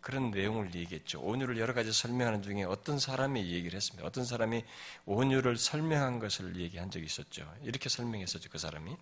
그런 0.00 0.30
내용을 0.30 0.72
얘기했죠. 0.72 1.20
온유를 1.20 1.58
여러 1.58 1.74
가지 1.74 1.92
설명하는 1.92 2.42
중에 2.42 2.62
어떤 2.62 3.00
사람이 3.00 3.40
얘기를 3.52 3.74
했습니다. 3.74 4.06
어떤 4.06 4.24
사람이 4.24 4.64
온유를 5.06 5.56
설명한 5.56 6.20
것을 6.20 6.56
얘기한 6.56 6.92
적이 6.92 7.06
있었죠. 7.06 7.52
이렇게 7.62 7.88
설명했었죠. 7.88 8.50
그 8.50 8.58
사람이 8.58 8.96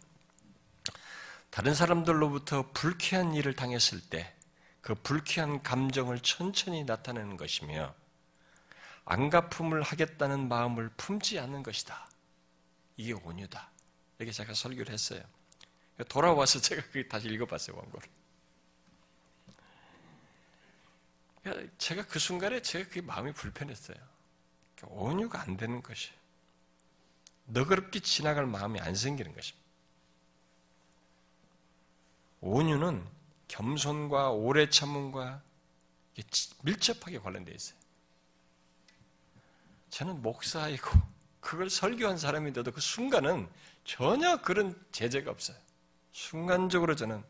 다른 1.50 1.74
사람들로부터 1.74 2.70
불쾌한 2.72 3.34
일을 3.34 3.54
당했을 3.54 4.00
때 4.00 4.34
그 4.80 4.94
불쾌한 4.94 5.62
감정을 5.62 6.20
천천히 6.20 6.84
나타내는 6.84 7.36
것이며 7.36 7.94
안갚음을 9.04 9.82
하겠다는 9.82 10.48
마음을 10.48 10.90
품지 10.96 11.38
않는 11.38 11.62
것이다. 11.62 12.08
이게 12.96 13.12
온유다. 13.12 13.70
이렇게 14.18 14.32
제가 14.32 14.54
설교를 14.54 14.92
했어요. 14.92 15.22
돌아와서 16.08 16.60
제가 16.62 16.82
그 16.92 17.08
다시 17.08 17.28
읽어봤어요, 17.28 17.76
원고를. 17.76 18.08
제가 21.78 22.06
그 22.06 22.18
순간에 22.18 22.60
제가 22.60 22.88
그게 22.88 23.00
마음이 23.00 23.32
불편했어요. 23.32 23.96
온유가 24.82 25.40
안 25.40 25.56
되는 25.56 25.82
것이. 25.82 26.10
너그럽게 27.46 28.00
지나갈 28.00 28.46
마음이 28.46 28.80
안 28.80 28.94
생기는 28.94 29.34
것입니다. 29.34 29.60
온유는 32.40 33.06
겸손과 33.50 34.30
오래 34.30 34.68
참음과 34.68 35.42
밀접하게 36.62 37.18
관련되어 37.18 37.54
있어요. 37.54 37.76
저는 39.90 40.22
목사이고 40.22 40.88
그걸 41.40 41.68
설교한 41.68 42.16
사람인데도 42.16 42.70
그 42.70 42.80
순간은 42.80 43.50
전혀 43.84 44.40
그런 44.40 44.80
제재가 44.92 45.32
없어요. 45.32 45.56
순간적으로 46.12 46.94
저는 46.94 47.24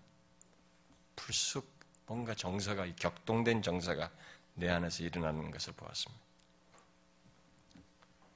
불쑥 1.17 1.67
뭔가 2.07 2.35
정서가 2.35 2.95
격동된 2.97 3.63
정서가 3.63 4.11
내 4.55 4.69
안에서 4.69 5.03
일어나는 5.05 5.51
것을 5.51 5.73
보았습니다. 5.73 6.23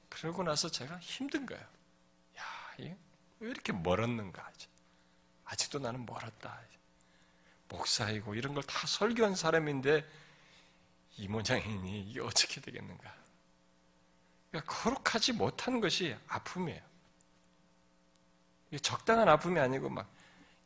그러고 0.09 0.41
나서 0.41 0.69
제가 0.71 0.97
힘든 0.99 1.45
거예요. 1.45 1.63
야, 2.39 2.43
왜 2.79 2.97
이렇게 3.49 3.73
멀었는가? 3.73 4.51
아직도 5.43 5.77
나는 5.77 6.03
멀었다. 6.05 6.59
목사이고 7.75 8.35
이런 8.35 8.53
걸 8.53 8.63
다 8.63 8.87
설교한 8.87 9.35
사람인데 9.35 10.07
이 11.17 11.27
모양이니 11.27 12.09
이게 12.09 12.21
어떻게 12.21 12.61
되겠는가? 12.61 13.13
그러니까 14.51 14.73
거룩하지 14.73 15.33
못한 15.33 15.79
것이 15.81 16.15
아픔이에요. 16.27 16.81
적당한 18.81 19.29
아픔이 19.29 19.59
아니고 19.59 19.89
막 19.89 20.09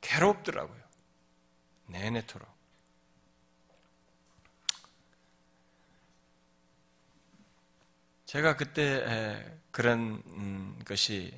괴롭더라고요. 0.01 0.81
내내토록. 1.87 2.47
제가 8.25 8.55
그때 8.55 9.59
그런 9.71 10.21
음, 10.27 10.79
것이 10.85 11.35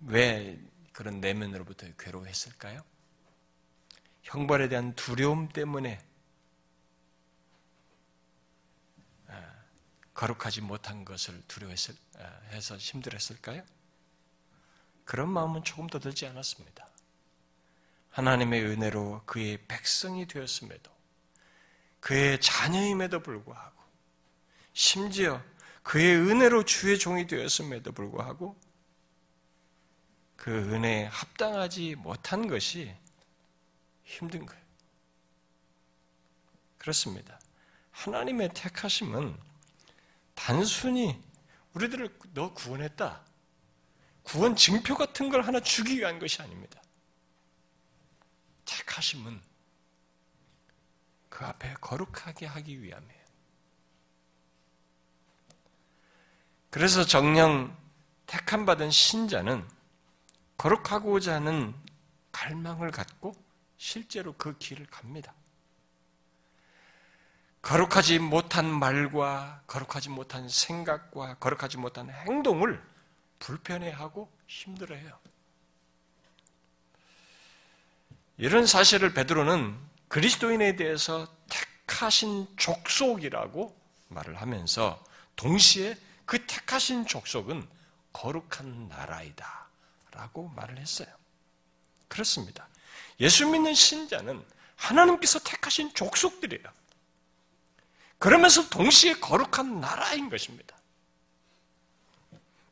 왜 0.00 0.58
그런 0.92 1.20
내면으로부터 1.20 1.86
괴로워했을까요? 1.98 2.82
형벌에 4.22 4.68
대한 4.68 4.94
두려움 4.94 5.48
때문에 5.48 6.00
거룩하지 10.14 10.60
못한 10.60 11.04
것을 11.04 11.42
두려워해서 11.48 12.76
힘들었을까요? 12.78 13.62
그런 15.04 15.28
마음은 15.28 15.64
조금 15.64 15.86
더 15.88 15.98
들지 15.98 16.26
않았습니다. 16.26 16.86
하나님의 18.10 18.62
은혜로 18.64 19.22
그의 19.24 19.66
백성이 19.66 20.26
되었음에도 20.26 20.92
그의 22.00 22.40
자녀임에도 22.40 23.20
불구하고 23.20 23.82
심지어 24.74 25.42
그의 25.82 26.16
은혜로 26.16 26.64
주의 26.64 26.98
종이 26.98 27.26
되었음에도 27.26 27.92
불구하고 27.92 28.60
그 30.36 30.50
은혜에 30.50 31.06
합당하지 31.06 31.96
못한 31.96 32.48
것이 32.48 32.94
힘든 34.04 34.44
거예요. 34.46 34.62
그렇습니다. 36.78 37.38
하나님의 37.92 38.50
택하심은 38.54 39.38
단순히 40.34 41.22
우리들을 41.74 42.18
너 42.34 42.52
구원했다. 42.52 43.24
구원 44.22 44.56
증표 44.56 44.96
같은 44.96 45.28
걸 45.28 45.42
하나 45.42 45.60
주기 45.60 45.98
위한 45.98 46.18
것이 46.18 46.40
아닙니다. 46.42 46.82
택하심은 48.64 49.40
그 51.28 51.44
앞에 51.44 51.74
거룩하게 51.74 52.46
하기 52.46 52.82
위함이에요. 52.82 53.22
그래서 56.70 57.04
정령 57.04 57.76
택함 58.26 58.64
받은 58.64 58.90
신자는 58.90 59.68
거룩하고자 60.56 61.34
하는 61.34 61.74
갈망을 62.30 62.90
갖고 62.90 63.34
실제로 63.82 64.32
그 64.34 64.56
길을 64.58 64.86
갑니다. 64.86 65.34
거룩하지 67.62 68.20
못한 68.20 68.64
말과 68.64 69.60
거룩하지 69.66 70.08
못한 70.08 70.48
생각과 70.48 71.38
거룩하지 71.38 71.78
못한 71.78 72.08
행동을 72.08 72.80
불편해하고 73.40 74.30
힘들어해요. 74.46 75.18
이런 78.36 78.66
사실을 78.68 79.14
베드로는 79.14 79.76
그리스도인에 80.06 80.76
대해서 80.76 81.26
택하신 81.48 82.56
족속이라고 82.56 83.76
말을 84.10 84.40
하면서 84.40 85.04
동시에 85.34 85.98
그 86.24 86.46
택하신 86.46 87.08
족속은 87.08 87.68
거룩한 88.12 88.88
나라이다. 88.88 89.68
라고 90.12 90.48
말을 90.50 90.78
했어요. 90.78 91.08
그렇습니다. 92.06 92.68
예수 93.20 93.46
믿는 93.48 93.74
신자는 93.74 94.44
하나님께서 94.76 95.38
택하신 95.38 95.94
족속들이에요. 95.94 96.64
그러면서 98.18 98.68
동시에 98.68 99.14
거룩한 99.14 99.80
나라인 99.80 100.30
것입니다. 100.30 100.76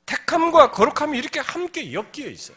택함과 0.07 0.71
거룩함이 0.71 1.19
이렇게 1.19 1.41
함께 1.41 1.93
엮여 1.93 2.29
있어요. 2.29 2.57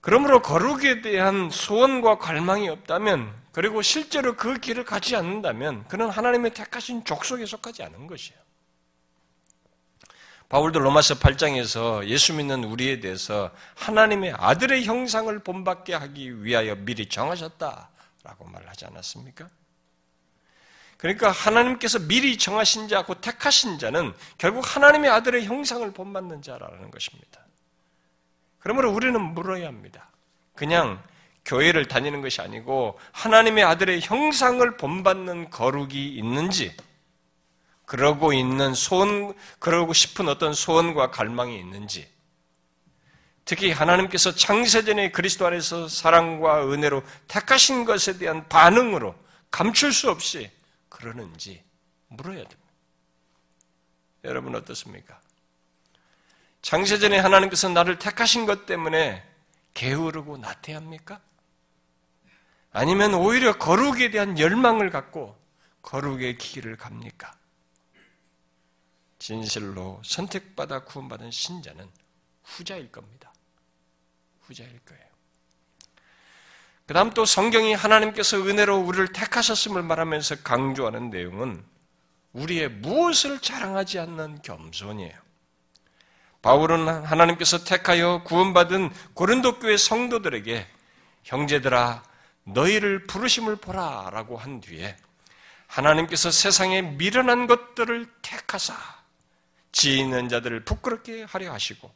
그러므로 0.00 0.40
거룩에 0.40 1.02
대한 1.02 1.50
소원과 1.50 2.18
갈망이 2.18 2.68
없다면, 2.68 3.38
그리고 3.52 3.82
실제로 3.82 4.34
그 4.34 4.58
길을 4.58 4.84
가지 4.84 5.14
않는다면, 5.14 5.86
그는 5.88 6.08
하나님의 6.08 6.54
택하신 6.54 7.04
족속에 7.04 7.44
속하지 7.44 7.82
않은 7.82 8.06
것이에요. 8.06 8.40
바울도 10.50 10.80
로마서 10.80 11.14
8장에서 11.14 12.04
예수 12.08 12.34
믿는 12.34 12.64
우리에 12.64 12.98
대해서 12.98 13.52
하나님의 13.76 14.34
아들의 14.36 14.84
형상을 14.84 15.38
본받게 15.38 15.94
하기 15.94 16.42
위하여 16.42 16.74
미리 16.74 17.08
정하셨다. 17.08 17.88
라고 18.24 18.44
말하지 18.46 18.84
않았습니까? 18.86 19.48
그러니까 20.96 21.30
하나님께서 21.30 22.00
미리 22.00 22.36
정하신 22.36 22.88
자, 22.88 23.04
곧 23.04 23.20
택하신 23.20 23.78
자는 23.78 24.12
결국 24.38 24.64
하나님의 24.76 25.08
아들의 25.10 25.44
형상을 25.44 25.88
본받는 25.92 26.42
자라는 26.42 26.90
것입니다. 26.90 27.46
그러므로 28.58 28.90
우리는 28.90 29.20
물어야 29.20 29.68
합니다. 29.68 30.10
그냥 30.56 31.00
교회를 31.44 31.86
다니는 31.86 32.22
것이 32.22 32.40
아니고 32.40 32.98
하나님의 33.12 33.62
아들의 33.62 34.00
형상을 34.00 34.76
본받는 34.76 35.50
거룩이 35.50 36.08
있는지, 36.08 36.76
그러고 37.90 38.32
있는 38.32 38.72
소원, 38.72 39.34
그러고 39.58 39.92
싶은 39.92 40.28
어떤 40.28 40.54
소원과 40.54 41.10
갈망이 41.10 41.58
있는지, 41.58 42.08
특히 43.44 43.72
하나님께서 43.72 44.32
창세전에 44.32 45.10
그리스도 45.10 45.44
안에서 45.44 45.88
사랑과 45.88 46.70
은혜로 46.70 47.02
택하신 47.26 47.84
것에 47.84 48.16
대한 48.16 48.48
반응으로 48.48 49.16
감출 49.50 49.92
수 49.92 50.08
없이 50.08 50.48
그러는지 50.88 51.64
물어야 52.06 52.36
됩니다. 52.36 52.72
여러분 54.22 54.54
어떻습니까? 54.54 55.20
창세전에 56.62 57.18
하나님께서 57.18 57.70
나를 57.70 57.98
택하신 57.98 58.46
것 58.46 58.66
때문에 58.66 59.26
게으르고 59.74 60.36
나태합니까? 60.36 61.20
아니면 62.70 63.14
오히려 63.14 63.58
거룩에 63.58 64.12
대한 64.12 64.38
열망을 64.38 64.90
갖고 64.90 65.36
거룩의 65.82 66.38
길을 66.38 66.76
갑니까? 66.76 67.39
진실로 69.20 70.00
선택받아 70.04 70.80
구원받은 70.84 71.30
신자는 71.30 71.88
후자일 72.42 72.90
겁니다. 72.90 73.32
후자일 74.40 74.80
거예요. 74.80 75.04
그 76.86 76.94
다음 76.94 77.10
또 77.10 77.24
성경이 77.24 77.74
하나님께서 77.74 78.38
은혜로 78.38 78.78
우리를 78.78 79.12
택하셨음을 79.12 79.82
말하면서 79.82 80.42
강조하는 80.42 81.10
내용은 81.10 81.64
우리의 82.32 82.68
무엇을 82.68 83.40
자랑하지 83.40 84.00
않는 84.00 84.42
겸손이에요. 84.42 85.16
바울은 86.42 86.88
하나님께서 87.04 87.62
택하여 87.62 88.22
구원받은 88.24 88.90
고린도 89.14 89.60
교회 89.60 89.76
성도들에게 89.76 90.66
형제들아 91.24 92.02
너희를 92.44 93.06
부르심을 93.06 93.56
보라 93.56 94.10
라고 94.10 94.38
한 94.38 94.60
뒤에 94.60 94.96
하나님께서 95.66 96.30
세상에 96.30 96.80
미련한 96.80 97.46
것들을 97.46 98.10
택하사 98.22 98.99
지 99.72 99.98
있는 99.98 100.28
자들을 100.28 100.64
부끄럽게 100.64 101.24
하려 101.24 101.52
하시고 101.52 101.90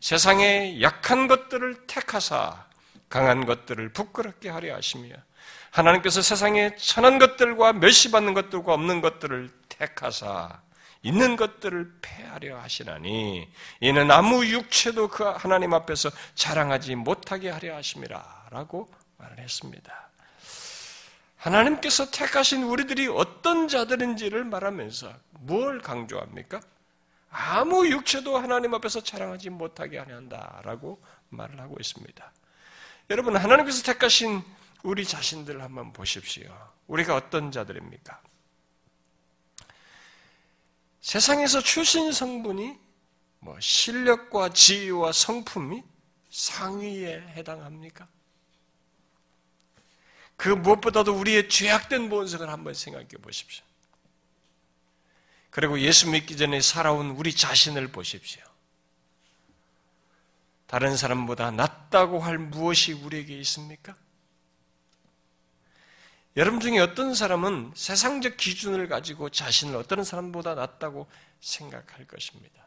세상에 0.00 0.80
약한 0.80 1.26
것들을 1.26 1.86
택하사 1.86 2.66
강한 3.08 3.46
것들을 3.46 3.92
부끄럽게 3.92 4.48
하려 4.48 4.76
하시며 4.76 5.14
하나님께서 5.70 6.22
세상에 6.22 6.74
천한 6.76 7.18
것들과 7.18 7.72
멸시받는 7.74 8.34
것들과 8.34 8.74
없는 8.74 9.00
것들을 9.00 9.50
택하사 9.68 10.60
있는 11.02 11.36
것들을 11.36 11.98
폐하려 12.02 12.58
하시나니 12.58 13.48
이는 13.80 14.10
아무 14.10 14.44
육체도 14.44 15.08
그 15.08 15.24
하나님 15.24 15.72
앞에서 15.72 16.10
자랑하지 16.34 16.96
못하게 16.96 17.50
하려 17.50 17.76
하심이라 17.76 18.48
라고 18.50 18.88
말을 19.18 19.38
했습니다. 19.38 20.08
하나님께서 21.36 22.10
택하신 22.10 22.64
우리들이 22.64 23.06
어떤 23.06 23.68
자들인지를 23.68 24.44
말하면서 24.44 25.12
뭘 25.40 25.80
강조합니까? 25.80 26.60
아무 27.30 27.86
육체도 27.88 28.38
하나님 28.38 28.74
앞에서 28.74 29.02
자랑하지 29.02 29.50
못하게 29.50 29.98
하려 29.98 30.16
한다라고 30.16 31.00
말을 31.28 31.60
하고 31.60 31.76
있습니다. 31.78 32.32
여러분, 33.10 33.36
하나님께서 33.36 33.82
택하신 33.82 34.42
우리 34.82 35.04
자신들을 35.04 35.62
한번 35.62 35.92
보십시오. 35.92 36.50
우리가 36.86 37.14
어떤 37.14 37.50
자들입니까? 37.50 38.20
세상에서 41.00 41.60
출신 41.60 42.12
성분이 42.12 42.78
뭐 43.40 43.58
실력과 43.60 44.50
지위와 44.50 45.12
성품이 45.12 45.82
상위에 46.30 47.20
해당합니까? 47.36 48.06
그 50.36 50.48
무엇보다도 50.50 51.14
우리의 51.14 51.48
죄악된 51.48 52.08
본성을 52.08 52.48
한번 52.48 52.74
생각해 52.74 53.08
보십시오. 53.22 53.64
그리고 55.50 55.80
예수 55.80 56.10
믿기 56.10 56.36
전에 56.36 56.60
살아온 56.60 57.10
우리 57.10 57.34
자신을 57.34 57.88
보십시오. 57.88 58.42
다른 60.66 60.96
사람보다 60.96 61.50
낫다고 61.50 62.20
할 62.20 62.38
무엇이 62.38 62.92
우리에게 62.92 63.38
있습니까? 63.40 63.96
여러분 66.36 66.60
중에 66.60 66.78
어떤 66.78 67.14
사람은 67.14 67.72
세상적 67.74 68.36
기준을 68.36 68.86
가지고 68.88 69.30
자신을 69.30 69.74
어떤 69.76 70.04
사람보다 70.04 70.54
낫다고 70.54 71.08
생각할 71.40 72.06
것입니다. 72.06 72.66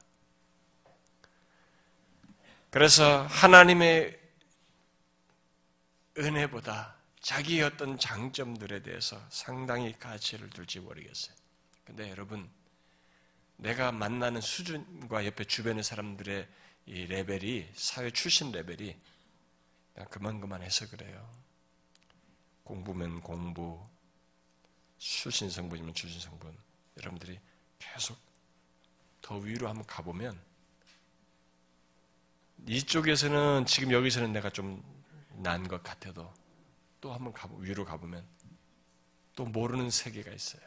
그래서 2.71 3.25
하나님의 3.27 4.19
은혜보다 6.17 6.95
자기의 7.21 7.63
어떤 7.63 7.97
장점들에 7.99 8.81
대해서 8.81 9.21
상당히 9.29 9.97
가치를 9.97 10.49
둘지 10.49 10.79
모르겠어요. 10.79 11.35
근데 11.85 12.09
여러분, 12.09 12.49
내가 13.61 13.91
만나는 13.91 14.41
수준과 14.41 15.25
옆에 15.27 15.43
주변의 15.43 15.83
사람들의 15.83 16.47
이 16.87 17.05
레벨이 17.05 17.69
사회 17.75 18.09
출신 18.09 18.51
레벨이 18.51 18.97
그만 20.09 20.41
그만해서 20.41 20.89
그래요. 20.89 21.29
공부면 22.63 23.21
공부, 23.21 23.85
출신 24.97 25.49
성분이면 25.49 25.93
출신 25.93 26.19
성분. 26.19 26.57
여러분들이 26.97 27.39
계속 27.77 28.17
더 29.21 29.37
위로 29.37 29.69
한번 29.69 29.85
가보면 29.85 30.41
이쪽에서는 32.67 33.65
지금 33.67 33.91
여기서는 33.91 34.33
내가 34.33 34.49
좀 34.49 34.83
난 35.35 35.67
것 35.67 35.81
같아도 35.81 36.33
또 36.99 37.13
한번 37.13 37.33
가보, 37.33 37.57
위로 37.57 37.85
가보면 37.85 38.27
또 39.35 39.45
모르는 39.45 39.89
세계가 39.89 40.31
있어요. 40.31 40.61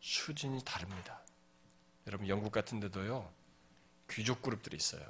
수준이 0.00 0.64
다릅니다. 0.64 1.23
여러분 2.06 2.28
영국 2.28 2.52
같은 2.52 2.80
데도요 2.80 3.32
귀족 4.10 4.42
그룹들이 4.42 4.76
있어요. 4.76 5.02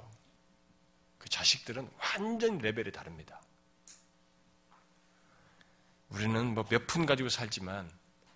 그 1.17 1.29
자식들은 1.29 1.89
완전 1.97 2.57
레벨이 2.59 2.91
다릅니다. 2.91 3.41
우리는 6.09 6.53
뭐 6.53 6.63
몇 6.63 6.87
푼 6.87 7.05
가지고 7.05 7.29
살지만 7.29 7.91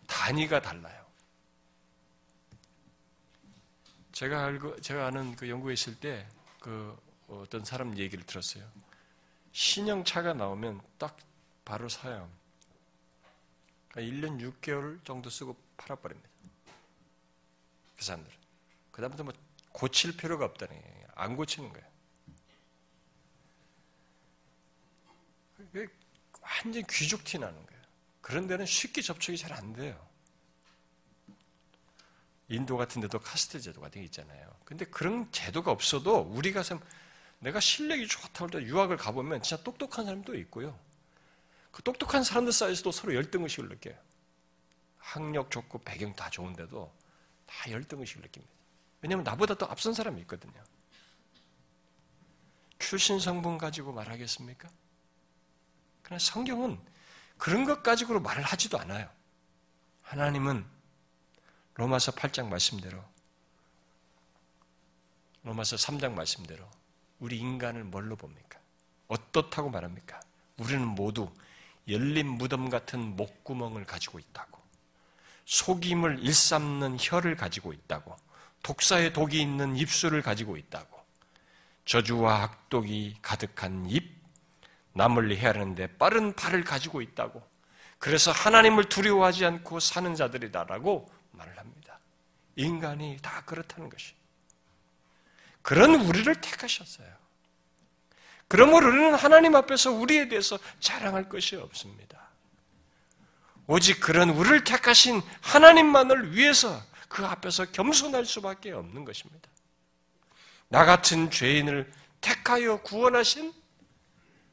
단위가 0.07 0.61
달라요. 0.61 1.05
제가 4.11 4.43
알고 4.45 4.81
제가 4.81 5.07
아는 5.07 5.35
그 5.35 5.49
영국에 5.49 5.73
있을 5.73 5.99
때 5.99 6.27
그 6.59 6.97
어떤 7.27 7.63
사람 7.63 7.97
얘기를 7.97 8.25
들었어요. 8.25 8.69
신형차가 9.51 10.33
나오면 10.33 10.81
딱 10.97 11.17
바로 11.63 11.89
사요. 11.89 12.29
그러니까 13.89 14.27
1년 14.27 14.61
6개월 14.61 15.03
정도 15.05 15.29
쓰고 15.29 15.55
팔아버립니다. 15.77 16.29
그 17.97 18.03
사람들은. 18.03 18.38
그다음부터 18.99 19.23
뭐 19.23 19.33
고칠 19.71 20.15
필요가 20.15 20.45
거예요. 20.81 21.07
안 21.15 21.35
고치는 21.35 21.71
거예요. 21.73 21.89
완전 26.41 26.83
귀족 26.89 27.23
티 27.23 27.37
나는 27.37 27.65
거예요. 27.65 27.81
그런 28.21 28.47
데는 28.47 28.65
쉽게 28.65 29.01
접촉이 29.01 29.37
잘 29.37 29.53
안 29.53 29.73
돼요. 29.73 30.07
인도 32.47 32.77
같은 32.77 33.01
데도 33.01 33.19
카스트 33.19 33.59
제도 33.59 33.79
같은 33.79 34.01
게 34.01 34.05
있잖아요. 34.05 34.49
근데 34.65 34.83
그런 34.85 35.31
제도가 35.31 35.71
없어도 35.71 36.21
우리가 36.21 36.63
내가 37.39 37.59
실력이 37.59 38.07
좋다고 38.07 38.57
할 38.57 38.63
유학을 38.63 38.97
가보면 38.97 39.43
진짜 39.43 39.61
똑똑한 39.63 40.05
사람도 40.05 40.35
있고요. 40.35 40.77
그 41.71 41.83
똑똑한 41.83 42.23
사람들 42.23 42.51
사이에서도 42.51 42.91
서로 42.91 43.13
열등의식을 43.13 43.69
느껴요. 43.69 43.95
학력 44.97 45.51
좋고 45.51 45.79
배경 45.79 46.15
다 46.15 46.29
좋은데도 46.29 46.91
다 47.45 47.71
열등의식을 47.71 48.23
느낍니다. 48.23 48.58
왜냐하면 49.01 49.23
나보다 49.23 49.55
더 49.55 49.65
앞선 49.67 49.93
사람이 49.93 50.21
있거든요. 50.21 50.61
출신 52.79 53.19
성분 53.19 53.57
가지고 53.57 53.93
말하겠습니까? 53.93 54.69
그러나 56.01 56.19
성경은 56.19 56.79
그런 57.37 57.65
것 57.65 57.83
가지고 57.83 58.19
말을 58.19 58.43
하지도 58.43 58.79
않아요. 58.79 59.09
하나님은 60.03 60.65
로마서 61.75 62.11
8장 62.13 62.47
말씀대로 62.47 63.03
로마서 65.43 65.77
3장 65.77 66.13
말씀대로 66.13 66.69
우리 67.19 67.37
인간을 67.37 67.83
뭘로 67.83 68.15
봅니까? 68.15 68.59
어떻다고 69.07 69.69
말합니까? 69.69 70.19
우리는 70.57 70.85
모두 70.85 71.31
열린 71.87 72.27
무덤 72.27 72.69
같은 72.69 73.15
목구멍을 73.15 73.85
가지고 73.85 74.19
있다고. 74.19 74.59
속임을 75.45 76.19
일삼는 76.19 76.97
혀를 76.99 77.35
가지고 77.35 77.73
있다고. 77.73 78.15
독사의 78.69 79.13
독이 79.13 79.41
있는 79.41 79.75
입술을 79.75 80.21
가지고 80.21 80.55
있다고. 80.55 81.03
저주와 81.85 82.43
악독이 82.43 83.17
가득한 83.19 83.89
입, 83.89 84.15
남을 84.93 85.35
해하는데 85.35 85.97
빠른 85.97 86.35
발을 86.35 86.63
가지고 86.63 87.01
있다고. 87.01 87.41
그래서 87.97 88.31
하나님을 88.31 88.83
두려워하지 88.87 89.43
않고 89.45 89.79
사는 89.79 90.13
자들이다라고 90.13 91.11
말을 91.31 91.57
합니다. 91.57 91.99
인간이 92.57 93.17
다 93.23 93.41
그렇다는 93.43 93.89
것이. 93.89 94.13
그런 95.63 95.95
우리를 95.95 96.33
택하셨어요. 96.39 97.09
그러므로 98.47 98.87
우리는 98.87 99.15
하나님 99.15 99.55
앞에서 99.55 99.91
우리에 99.91 100.27
대해서 100.27 100.59
자랑할 100.79 101.27
것이 101.27 101.55
없습니다. 101.55 102.29
오직 103.65 103.99
그런 103.99 104.29
우리를 104.29 104.63
택하신 104.63 105.23
하나님만을 105.41 106.35
위해서 106.35 106.79
그 107.09 107.25
앞에서 107.25 107.65
겸손할 107.65 108.25
수밖에 108.25 108.71
없는 108.71 109.03
것입니다. 109.03 109.49
나 110.69 110.85
같은 110.85 111.29
죄인을 111.29 111.91
택하여 112.21 112.81
구원하신 112.81 113.53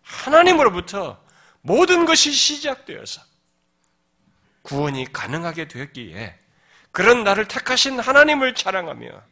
하나님으로부터 0.03 1.23
모든 1.61 2.07
것이 2.07 2.33
시작되어서 2.33 3.23
구원이 4.63 5.13
가능하게 5.13 5.69
되었기에 5.69 6.39
그런 6.91 7.23
나를 7.23 7.47
택하신 7.47 8.01
하나님을 8.01 8.55
자랑하며 8.55 9.23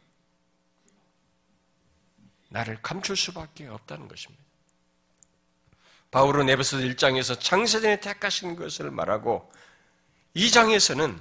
나를 2.49 2.81
감출 2.81 3.17
수밖에 3.17 3.67
없다는 3.67 4.07
것입니다. 4.07 4.43
바울은 6.11 6.47
에베소 6.47 6.77
1장에서 6.77 7.39
창세전에 7.39 7.99
택하신 7.99 8.55
것을 8.55 8.91
말하고 8.91 9.51
2장에서는 10.35 11.19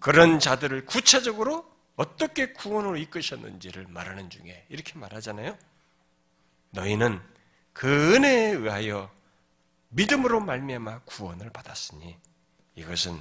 그런 0.00 0.38
자들을 0.38 0.86
구체적으로 0.86 1.66
어떻게 1.96 2.52
구원으로 2.52 2.96
이끄셨는지를 2.96 3.86
말하는 3.88 4.30
중에 4.30 4.66
이렇게 4.68 4.98
말하잖아요. 4.98 5.58
너희는 6.70 7.20
그 7.72 8.14
은혜에 8.14 8.52
의하여 8.52 9.10
믿음으로 9.88 10.40
말미암아 10.40 11.00
구원을 11.00 11.50
받았으니 11.50 12.16
이것은 12.76 13.20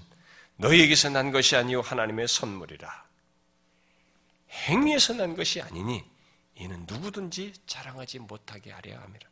너희에게서 0.58 1.10
난 1.10 1.32
것이 1.32 1.56
아니요 1.56 1.82
하나님의 1.82 2.28
선물이라. 2.28 3.08
행위에서 4.50 5.14
난 5.14 5.36
것이 5.36 5.62
아니니 5.62 6.04
이는 6.56 6.86
누구든지 6.88 7.54
자랑하지 7.66 8.20
못하게 8.20 8.72
하려 8.72 9.00
함이라. 9.00 9.30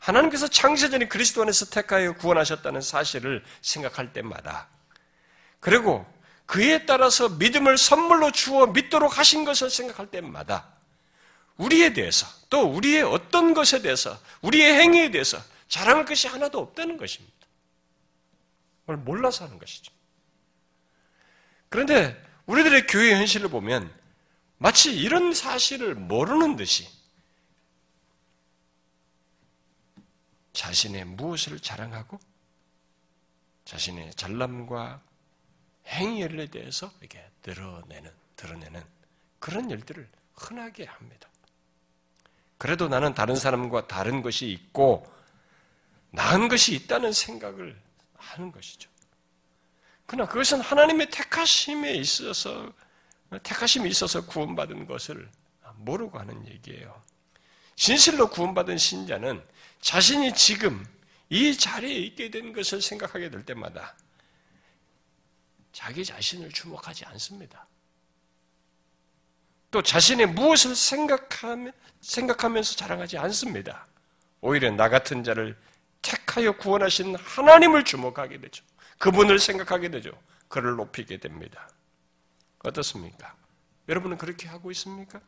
하나님께서 0.00 0.48
창세전에 0.48 1.08
그리스도 1.08 1.42
안에서 1.42 1.66
택하여 1.66 2.12
구원하셨다는 2.14 2.80
사실을 2.80 3.44
생각할 3.62 4.12
때마다 4.12 4.68
그리고 5.60 6.06
그에 6.48 6.86
따라서 6.86 7.28
믿음을 7.28 7.76
선물로 7.76 8.32
주어 8.32 8.68
믿도록 8.68 9.18
하신 9.18 9.44
것을 9.44 9.68
생각할 9.68 10.10
때마다 10.10 10.72
우리에 11.58 11.92
대해서 11.92 12.26
또 12.48 12.62
우리의 12.62 13.02
어떤 13.02 13.52
것에 13.52 13.82
대해서 13.82 14.18
우리의 14.40 14.72
행위에 14.80 15.10
대해서 15.10 15.38
자랑할 15.68 16.06
것이 16.06 16.26
하나도 16.26 16.58
없다는 16.58 16.96
것입니다. 16.96 17.36
그걸 18.80 18.96
몰라서 18.96 19.44
하는 19.44 19.58
것이죠. 19.58 19.92
그런데 21.68 22.18
우리들의 22.46 22.86
교회 22.86 23.14
현실을 23.14 23.50
보면 23.50 23.94
마치 24.56 24.98
이런 24.98 25.34
사실을 25.34 25.94
모르는 25.96 26.56
듯이 26.56 26.88
자신의 30.54 31.04
무엇을 31.04 31.60
자랑하고 31.60 32.18
자신의 33.66 34.14
잘남과 34.14 35.07
행위에 35.88 36.46
대해서 36.46 36.90
이렇게 37.00 37.24
드러내는, 37.42 38.10
드러내는 38.36 38.82
그런 39.38 39.70
일들을 39.70 40.08
흔하게 40.34 40.84
합니다. 40.84 41.28
그래도 42.58 42.88
나는 42.88 43.14
다른 43.14 43.36
사람과 43.36 43.86
다른 43.86 44.22
것이 44.22 44.50
있고 44.50 45.10
나은 46.10 46.48
것이 46.48 46.74
있다는 46.74 47.12
생각을 47.12 47.80
하는 48.16 48.52
것이죠. 48.52 48.90
그러나 50.06 50.28
그것은 50.28 50.60
하나님의 50.60 51.10
택하심에 51.10 51.92
있어서 51.94 52.72
택하심이 53.42 53.88
있어서 53.90 54.24
구원받은 54.24 54.86
것을 54.86 55.28
모르고 55.76 56.18
하는 56.18 56.46
얘기예요. 56.48 57.00
진실로 57.76 58.28
구원받은 58.28 58.78
신자는 58.78 59.44
자신이 59.80 60.34
지금 60.34 60.84
이 61.28 61.56
자리에 61.56 61.94
있게 61.94 62.30
된 62.30 62.52
것을 62.52 62.80
생각하게 62.82 63.30
될 63.30 63.44
때마다 63.44 63.94
자기 65.72 66.04
자신을 66.04 66.50
주목하지 66.50 67.04
않습니다. 67.06 67.66
또 69.70 69.82
자신의 69.82 70.26
무엇을 70.26 70.74
생각하며, 70.74 71.72
생각하면 72.00 72.62
서 72.62 72.74
자랑하지 72.74 73.18
않습니다. 73.18 73.86
오히려 74.40 74.70
나 74.70 74.88
같은 74.88 75.22
자를 75.24 75.56
택하여 76.00 76.52
구원하신 76.52 77.16
하나님을 77.16 77.84
주목하게 77.84 78.40
되죠. 78.40 78.64
그분을 78.98 79.38
생각하게 79.38 79.90
되죠. 79.90 80.10
그를 80.48 80.76
높이게 80.76 81.18
됩니다. 81.18 81.68
어떻습니까? 82.60 83.36
여러분은 83.88 84.16
그렇게 84.18 84.48
하고 84.48 84.70
있습니까? 84.70 85.20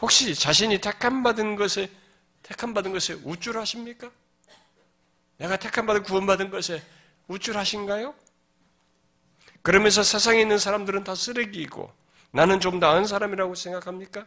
혹시 0.00 0.34
자신이 0.34 0.80
택함 0.80 1.22
받은 1.22 1.56
것에 1.56 1.90
택함 2.42 2.74
받은 2.74 2.92
것에 2.92 3.14
우쭐하십니까? 3.24 4.10
내가 5.38 5.56
택함 5.56 5.86
받은 5.86 6.02
구원받은 6.02 6.50
것에 6.50 6.82
우쭐하신가요? 7.28 8.14
그러면서 9.66 10.04
세상에 10.04 10.40
있는 10.40 10.58
사람들은 10.58 11.02
다 11.02 11.16
쓰레기이고 11.16 11.92
나는 12.30 12.60
좀 12.60 12.78
나은 12.78 13.04
사람이라고 13.04 13.56
생각합니까? 13.56 14.24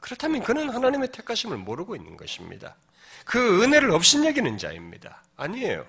그렇다면 0.00 0.42
그는 0.42 0.68
하나님의 0.70 1.12
택하심을 1.12 1.56
모르고 1.56 1.94
있는 1.94 2.16
것입니다. 2.16 2.74
그 3.24 3.62
은혜를 3.62 3.92
없신여기는 3.92 4.58
자입니다. 4.58 5.22
아니에요. 5.36 5.86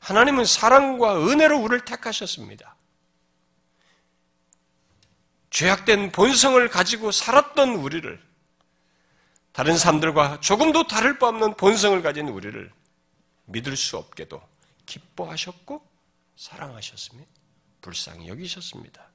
하나님은 0.00 0.44
사랑과 0.44 1.26
은혜로 1.26 1.58
우리를 1.58 1.86
택하셨습니다. 1.86 2.76
죄악된 5.48 6.12
본성을 6.12 6.68
가지고 6.68 7.12
살았던 7.12 7.76
우리를 7.76 8.22
다른 9.52 9.78
사람들과 9.78 10.40
조금도 10.40 10.86
다를 10.86 11.18
바 11.18 11.28
없는 11.28 11.54
본성을 11.54 12.02
가진 12.02 12.28
우리를 12.28 12.70
믿을 13.46 13.74
수 13.74 13.96
없게도 13.96 14.42
기뻐하셨고 14.84 15.91
사랑하셨으며 16.42 17.22
불쌍히 17.80 18.28
여기셨습니다. 18.28 19.10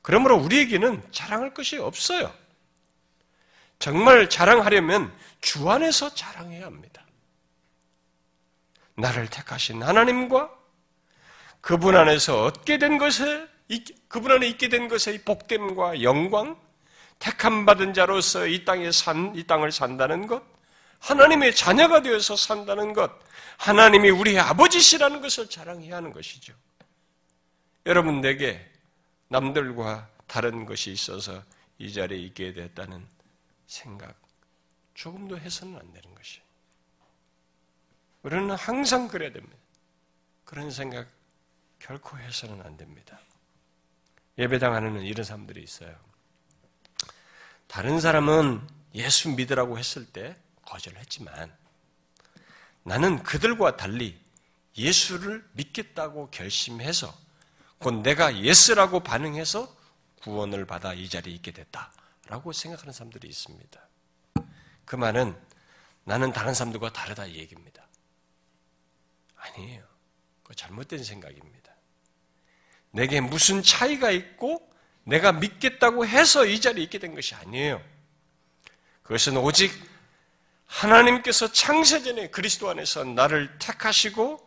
그러므로 0.00 0.36
우리에게는 0.36 1.02
자랑할 1.12 1.52
것이 1.52 1.76
없어요. 1.76 2.32
정말 3.78 4.30
자랑하려면 4.30 5.14
주 5.42 5.70
안에서 5.70 6.14
자랑해야 6.14 6.64
합니다. 6.64 7.04
나를 8.94 9.28
택하신 9.28 9.82
하나님과 9.82 10.50
그분 11.60 11.94
안에서 11.94 12.44
얻게 12.44 12.78
된 12.78 12.96
것에 12.96 13.46
그분 14.08 14.32
안에 14.32 14.46
있게 14.48 14.68
된 14.68 14.88
것의 14.88 15.24
복됨과 15.24 16.02
영광, 16.02 16.58
택함 17.18 17.66
받은 17.66 17.92
자로서 17.92 18.46
이 18.46 18.64
땅에 18.64 18.90
산, 18.92 19.34
이 19.36 19.44
땅을 19.44 19.72
산다는 19.72 20.26
것, 20.26 20.42
하나님의 21.00 21.54
자녀가 21.54 22.02
되어서 22.02 22.36
산다는 22.36 22.92
것, 22.92 23.10
하나님이 23.58 24.10
우리의 24.10 24.40
아버지시라는 24.40 25.20
것을 25.20 25.48
자랑해야 25.48 25.96
하는 25.96 26.12
것이죠. 26.12 26.54
여러분 27.86 28.20
내게 28.20 28.64
남들과 29.28 30.08
다른 30.26 30.66
것이 30.66 30.92
있어서 30.92 31.42
이 31.78 31.92
자리에 31.92 32.18
있게 32.18 32.52
됐다는 32.52 33.06
생각 33.66 34.14
조금도 34.94 35.38
해서는 35.38 35.76
안 35.76 35.92
되는 35.92 36.14
것이. 36.14 36.40
우리는 38.22 38.50
항상 38.50 39.08
그래야 39.08 39.30
됩니다. 39.30 39.56
그런 40.44 40.70
생각 40.70 41.06
결코 41.78 42.18
해서는 42.18 42.62
안 42.62 42.76
됩니다. 42.76 43.20
예배당 44.38 44.74
안에는 44.74 45.02
이런 45.02 45.24
사람들이 45.24 45.62
있어요. 45.62 45.96
다른 47.66 48.00
사람은 48.00 48.66
예수 48.94 49.30
믿으라고 49.30 49.78
했을 49.78 50.06
때 50.06 50.36
거절했지만 50.66 51.56
나는 52.82 53.22
그들과 53.22 53.76
달리 53.76 54.20
예수를 54.76 55.48
믿겠다고 55.52 56.30
결심해서 56.30 57.16
곧 57.78 58.02
내가 58.02 58.38
yes라고 58.38 59.00
반응해서 59.00 59.74
구원을 60.22 60.66
받아 60.66 60.92
이 60.92 61.08
자리에 61.08 61.34
있게 61.34 61.52
됐다라고 61.52 62.52
생각하는 62.52 62.92
사람들이 62.92 63.28
있습니다. 63.28 63.80
그 64.84 64.96
말은 64.96 65.36
나는 66.04 66.32
다른 66.32 66.54
사람들과 66.54 66.92
다르다 66.92 67.26
이 67.26 67.36
얘기입니다. 67.36 67.86
아니에요. 69.36 69.84
그 70.42 70.54
잘못된 70.54 71.02
생각입니다. 71.02 71.74
내게 72.92 73.20
무슨 73.20 73.62
차이가 73.62 74.10
있고 74.10 74.70
내가 75.04 75.32
믿겠다고 75.32 76.06
해서 76.06 76.46
이 76.46 76.60
자리에 76.60 76.84
있게 76.84 76.98
된 76.98 77.14
것이 77.14 77.34
아니에요. 77.34 77.82
그것은 79.02 79.36
오직 79.36 79.72
하나님께서 80.66 81.52
창세전에 81.52 82.30
그리스도 82.30 82.68
안에서 82.68 83.04
나를 83.04 83.58
택하시고 83.58 84.46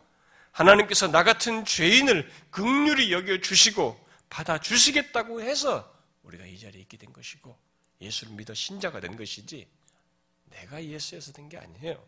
하나님께서 0.52 1.08
나 1.08 1.22
같은 1.24 1.64
죄인을 1.64 2.30
극률이 2.50 3.12
여겨 3.12 3.40
주시고 3.40 3.98
받아 4.28 4.58
주시겠다고 4.58 5.42
해서 5.42 5.92
우리가 6.22 6.44
이 6.46 6.58
자리에 6.58 6.80
있게 6.82 6.96
된 6.96 7.12
것이고 7.12 7.56
예수를 8.00 8.34
믿어 8.34 8.54
신자가 8.54 9.00
된 9.00 9.16
것이지 9.16 9.68
내가 10.50 10.82
예수에서 10.84 11.32
된 11.32 11.48
게 11.48 11.56
아니에요. 11.58 12.02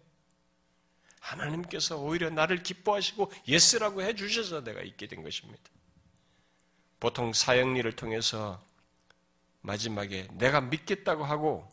하나님께서 1.21 1.97
오히려 1.99 2.31
나를 2.31 2.63
기뻐하시고 2.63 3.33
yes라고 3.47 4.03
해 4.03 4.15
주셔서 4.15 4.63
내가 4.65 4.83
있게 4.83 5.07
된 5.07 5.23
것입니다. 5.23 5.63
보통 6.99 7.33
사영리를 7.33 7.91
통해서 7.97 8.65
마지막에 9.61 10.27
내가 10.33 10.61
믿겠다고 10.61 11.25
하고 11.25 11.69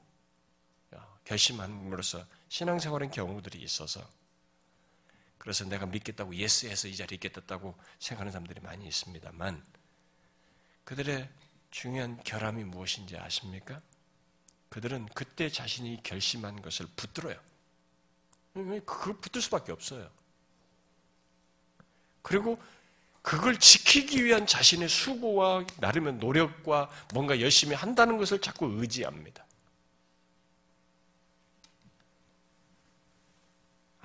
결심함으로써 1.30 2.26
신앙생활하는 2.50 3.12
경우들이 3.12 3.60
있어서 3.60 4.02
그래서 5.38 5.64
내가 5.64 5.86
믿겠다고 5.86 6.36
yes해서 6.36 6.88
이 6.88 6.96
자리에 6.96 7.16
있게 7.16 7.36
됐다고 7.36 7.76
생각하는 8.00 8.32
사람들이 8.32 8.60
많이 8.62 8.88
있습니다만 8.88 9.64
그들의 10.86 11.30
중요한 11.70 12.20
결함이 12.24 12.64
무엇인지 12.64 13.16
아십니까? 13.16 13.80
그들은 14.70 15.08
그때 15.14 15.50
자신이 15.50 16.02
결심한 16.02 16.64
것을 16.64 16.88
붙들어요. 16.96 17.40
그걸 18.54 19.14
붙들 19.18 19.40
수밖에 19.44 19.72
없어요. 19.72 20.10
그리고 22.24 22.60
그걸 23.22 23.60
지키기 23.60 24.24
위한 24.24 24.48
자신의 24.48 24.90
수고와 24.90 25.64
나름의 25.78 26.14
노력과 26.14 26.90
뭔가 27.14 27.40
열심히 27.40 27.76
한다는 27.76 28.18
것을 28.18 28.42
자꾸 28.42 28.66
의지합니다. 28.80 29.46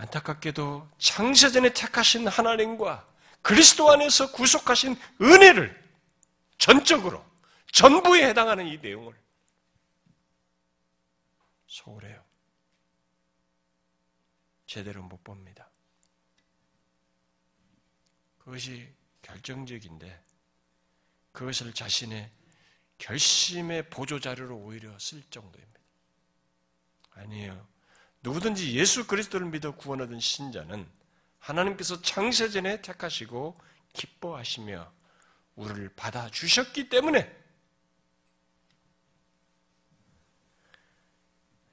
안타깝게도 0.04 0.88
창세전에 0.98 1.72
택하신 1.72 2.28
하나님과 2.28 3.06
그리스도 3.42 3.90
안에서 3.90 4.32
구속하신 4.32 4.96
은혜를 5.20 5.82
전적으로 6.58 7.24
전부에 7.72 8.28
해당하는 8.28 8.66
이 8.66 8.78
내용을 8.78 9.14
소홀해요. 11.66 12.22
제대로 14.66 15.02
못 15.02 15.22
봅니다. 15.24 15.68
그것이 18.38 18.88
결정적인데 19.22 20.22
그것을 21.32 21.72
자신의 21.72 22.30
결심의 22.98 23.90
보조자료로 23.90 24.56
오히려 24.56 24.96
쓸 24.98 25.22
정도입니다. 25.30 25.80
아니에요. 27.10 27.73
누구든지 28.24 28.74
예수 28.74 29.06
그리스도를 29.06 29.46
믿어 29.48 29.76
구원하던 29.76 30.18
신자는 30.18 30.88
하나님께서 31.38 32.00
창세전에 32.00 32.80
택하시고 32.80 33.54
기뻐하시며 33.92 34.90
우리를 35.56 35.90
받아 35.90 36.30
주셨기 36.30 36.88
때문에 36.88 37.30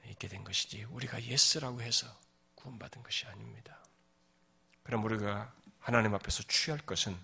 있게 0.09 0.27
된 0.27 0.43
것이지 0.43 0.83
우리가 0.83 1.23
yes라고 1.23 1.81
해서 1.81 2.05
구원받은 2.55 3.01
것이 3.01 3.25
아닙니다. 3.27 3.79
그럼 4.83 5.05
우리가 5.05 5.53
하나님 5.79 6.13
앞에서 6.13 6.43
취할 6.43 6.79
것은 6.81 7.17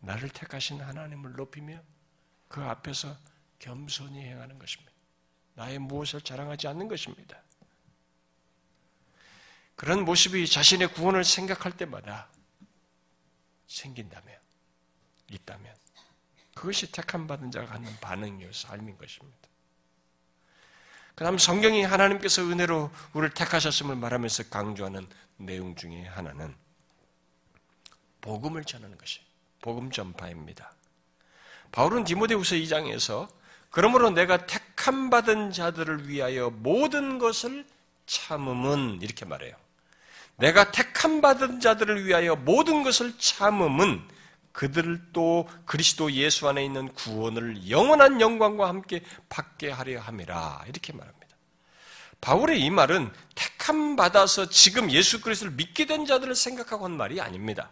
나를 0.00 0.28
택하신 0.28 0.80
하나님을 0.80 1.34
높이며 1.34 1.80
그 2.48 2.60
앞에서 2.60 3.16
겸손히 3.60 4.24
행하는 4.24 4.58
것입니다. 4.58 4.92
나의 5.54 5.78
무엇을 5.78 6.20
자랑하지 6.20 6.66
않는 6.66 6.88
것입니다. 6.88 7.40
그런 9.82 10.04
모습이 10.04 10.46
자신의 10.46 10.92
구원을 10.92 11.24
생각할 11.24 11.72
때마다 11.72 12.28
생긴다면, 13.66 14.38
있다면, 15.28 15.74
그것이 16.54 16.92
택함 16.92 17.26
받은 17.26 17.50
자가 17.50 17.66
갖는 17.66 17.92
반응이요 18.00 18.52
삶인 18.52 18.96
것입니다. 18.96 19.48
그 21.16 21.24
다음 21.24 21.36
성경이 21.36 21.82
하나님께서 21.82 22.42
은혜로 22.42 22.92
우리를 23.12 23.34
택하셨음을 23.34 23.96
말하면서 23.96 24.50
강조하는 24.50 25.04
내용 25.36 25.74
중에 25.74 26.04
하나는 26.04 26.54
복음을 28.20 28.64
전하는 28.64 28.96
것이 28.96 29.18
복음 29.60 29.90
전파입니다. 29.90 30.72
바울은 31.72 32.04
디모데후서 32.04 32.54
2장에서 32.54 33.28
그러므로 33.70 34.10
내가 34.10 34.46
택함 34.46 35.10
받은 35.10 35.50
자들을 35.50 36.08
위하여 36.08 36.50
모든 36.50 37.18
것을 37.18 37.66
참음은 38.06 39.02
이렇게 39.02 39.24
말해요. 39.24 39.60
내가 40.36 40.70
택함 40.70 41.20
받은 41.20 41.60
자들을 41.60 42.06
위하여 42.06 42.36
모든 42.36 42.82
것을 42.82 43.14
참음은 43.18 44.02
그들을 44.52 45.00
또 45.12 45.48
그리스도 45.64 46.12
예수 46.12 46.48
안에 46.48 46.64
있는 46.64 46.88
구원을 46.92 47.70
영원한 47.70 48.20
영광과 48.20 48.68
함께 48.68 49.02
받게 49.28 49.70
하려 49.70 50.00
함이라 50.00 50.64
이렇게 50.68 50.92
말합니다. 50.92 51.22
바울의 52.20 52.60
이 52.60 52.70
말은 52.70 53.12
택함 53.34 53.96
받아서 53.96 54.48
지금 54.48 54.90
예수 54.90 55.20
그리스도를 55.20 55.54
믿게 55.54 55.86
된 55.86 56.06
자들을 56.06 56.34
생각하고 56.34 56.84
한 56.84 56.96
말이 56.96 57.20
아닙니다. 57.20 57.70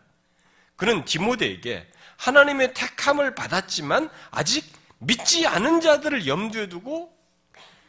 그는 0.76 1.04
디모데에게 1.04 1.86
하나님의 2.16 2.74
택함을 2.74 3.34
받았지만 3.34 4.10
아직 4.30 4.64
믿지 4.98 5.46
않은 5.46 5.80
자들을 5.80 6.26
염두에 6.26 6.68
두고 6.68 7.14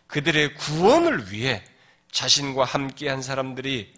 그들의 0.07 0.55
구원을 0.55 1.31
위해 1.31 1.63
자신과 2.11 2.65
함께한 2.65 3.21
사람들이 3.21 3.93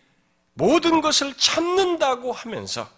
모든 0.54 1.02
것을 1.02 1.34
참는다고 1.36 2.32
하면서 2.32 2.90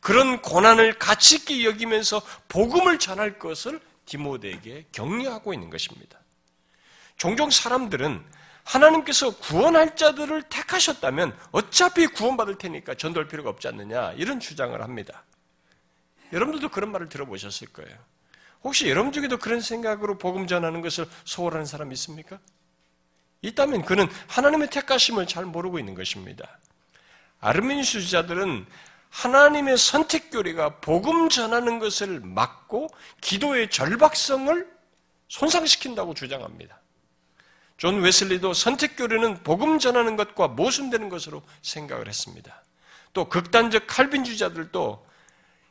그런 0.00 0.42
고난을 0.42 0.98
가치 0.98 1.36
있게 1.36 1.64
여기면서 1.64 2.20
복음을 2.48 2.98
전할 2.98 3.38
것을 3.38 3.80
디모데에게 4.06 4.86
격려하고 4.92 5.54
있는 5.54 5.70
것입니다. 5.70 6.18
종종 7.16 7.50
사람들은 7.50 8.22
하나님께서 8.64 9.36
구원할 9.36 9.96
자들을 9.96 10.42
택하셨다면 10.44 11.36
어차피 11.52 12.06
구원받을 12.06 12.58
테니까 12.58 12.94
전도할 12.94 13.28
필요가 13.28 13.50
없지 13.50 13.68
않느냐 13.68 14.12
이런 14.12 14.40
주장을 14.40 14.78
합니다. 14.80 15.24
여러분들도 16.32 16.70
그런 16.70 16.90
말을 16.90 17.08
들어보셨을 17.08 17.68
거예요. 17.68 17.96
혹시 18.62 18.88
여러분 18.88 19.12
중에도 19.12 19.38
그런 19.38 19.60
생각으로 19.60 20.16
복음 20.16 20.46
전하는 20.46 20.80
것을 20.80 21.06
소홀하는 21.24 21.66
사람 21.66 21.92
있습니까? 21.92 22.38
있다면 23.42 23.84
그는 23.84 24.08
하나님의 24.28 24.70
택하심을 24.70 25.26
잘 25.26 25.44
모르고 25.44 25.78
있는 25.78 25.94
것입니다. 25.94 26.58
아르미니우스주의자들은 27.44 28.66
하나님의 29.10 29.76
선택 29.76 30.30
교리가 30.30 30.80
복음 30.80 31.28
전하는 31.28 31.78
것을 31.78 32.20
막고 32.20 32.88
기도의 33.20 33.70
절박성을 33.70 34.74
손상시킨다고 35.28 36.14
주장합니다. 36.14 36.80
존 37.76 38.00
웨슬리도 38.00 38.54
선택 38.54 38.96
교리는 38.96 39.42
복음 39.42 39.78
전하는 39.78 40.16
것과 40.16 40.48
모순되는 40.48 41.08
것으로 41.08 41.42
생각을 41.62 42.08
했습니다. 42.08 42.62
또 43.12 43.28
극단적 43.28 43.86
칼빈주의자들도 43.86 45.06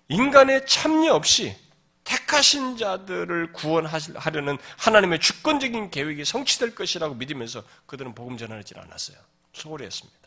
인간의 0.09 0.67
참여 0.67 1.13
없이 1.13 1.55
택하신 2.03 2.77
자들을 2.77 3.51
구원하려는 3.53 4.57
하나님의 4.77 5.19
주권적인 5.19 5.89
계획이 5.89 6.23
성취될 6.23 6.75
것이라고 6.75 7.15
믿으면서 7.15 7.63
그들은 7.87 8.13
복음 8.13 8.37
전하지 8.37 8.75
않았어요. 8.77 9.17
소홀히 9.53 9.85
했습니다. 9.85 10.22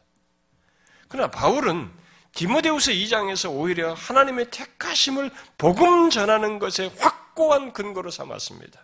그러나 1.09 1.31
바울은 1.31 1.91
디모데후서 2.33 2.93
2장에서 2.93 3.51
오히려 3.51 3.95
하나님의 3.95 4.51
택하심을 4.51 5.31
복음 5.57 6.11
전하는 6.11 6.59
것에 6.59 6.91
확고한 6.99 7.73
근거로 7.73 8.11
삼았습니다. 8.11 8.81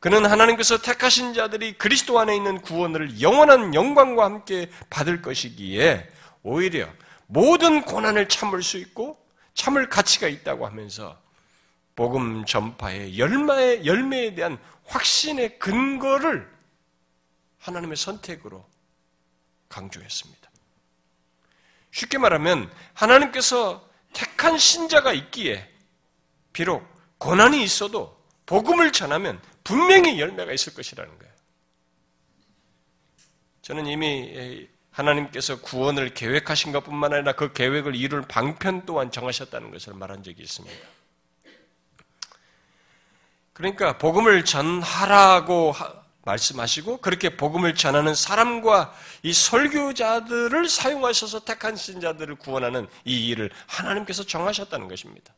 그는 0.00 0.26
하나님께서 0.26 0.78
택하신 0.78 1.34
자들이 1.34 1.76
그리스도 1.76 2.20
안에 2.20 2.36
있는 2.36 2.60
구원을 2.60 3.20
영원한 3.20 3.74
영광과 3.74 4.24
함께 4.24 4.70
받을 4.90 5.22
것이기에 5.22 6.08
오히려 6.42 6.86
모든 7.26 7.82
고난을 7.82 8.28
참을 8.28 8.62
수 8.62 8.76
있고 8.78 9.18
참을 9.54 9.88
가치가 9.88 10.28
있다고 10.28 10.66
하면서 10.66 11.20
복음 11.96 12.44
전파의 12.44 13.18
열매의, 13.18 13.84
열매에 13.86 14.34
대한 14.34 14.58
확신의 14.84 15.58
근거를 15.58 16.48
하나님의 17.58 17.96
선택으로 17.96 18.64
강조했습니다. 19.68 20.47
쉽게 21.90 22.18
말하면 22.18 22.70
하나님께서 22.94 23.88
택한 24.12 24.58
신자가 24.58 25.12
있기에 25.12 25.68
비록 26.52 26.86
고난이 27.18 27.62
있어도 27.62 28.16
복음을 28.46 28.92
전하면 28.92 29.40
분명히 29.64 30.18
열매가 30.18 30.52
있을 30.52 30.74
것이라는 30.74 31.18
거예요. 31.18 31.32
저는 33.62 33.86
이미 33.86 34.68
하나님께서 34.90 35.60
구원을 35.60 36.14
계획하신 36.14 36.72
것뿐만 36.72 37.12
아니라 37.12 37.32
그 37.32 37.52
계획을 37.52 37.94
이룰 37.94 38.22
방편 38.22 38.86
또한 38.86 39.10
정하셨다는 39.10 39.70
것을 39.70 39.94
말한 39.94 40.22
적이 40.22 40.42
있습니다. 40.42 40.76
그러니까 43.52 43.98
복음을 43.98 44.44
전하라고 44.44 45.74
말씀하시고 46.28 46.98
그렇게 46.98 47.36
복음을 47.36 47.74
전하는 47.74 48.14
사람과 48.14 48.94
이 49.22 49.32
설교자들을 49.32 50.68
사용하셔서 50.68 51.44
택한 51.44 51.76
신자들을 51.76 52.36
구원하는 52.36 52.86
이 53.04 53.28
일을 53.28 53.50
하나님께서 53.66 54.24
정하셨다는 54.24 54.88
것입니다. 54.88 55.34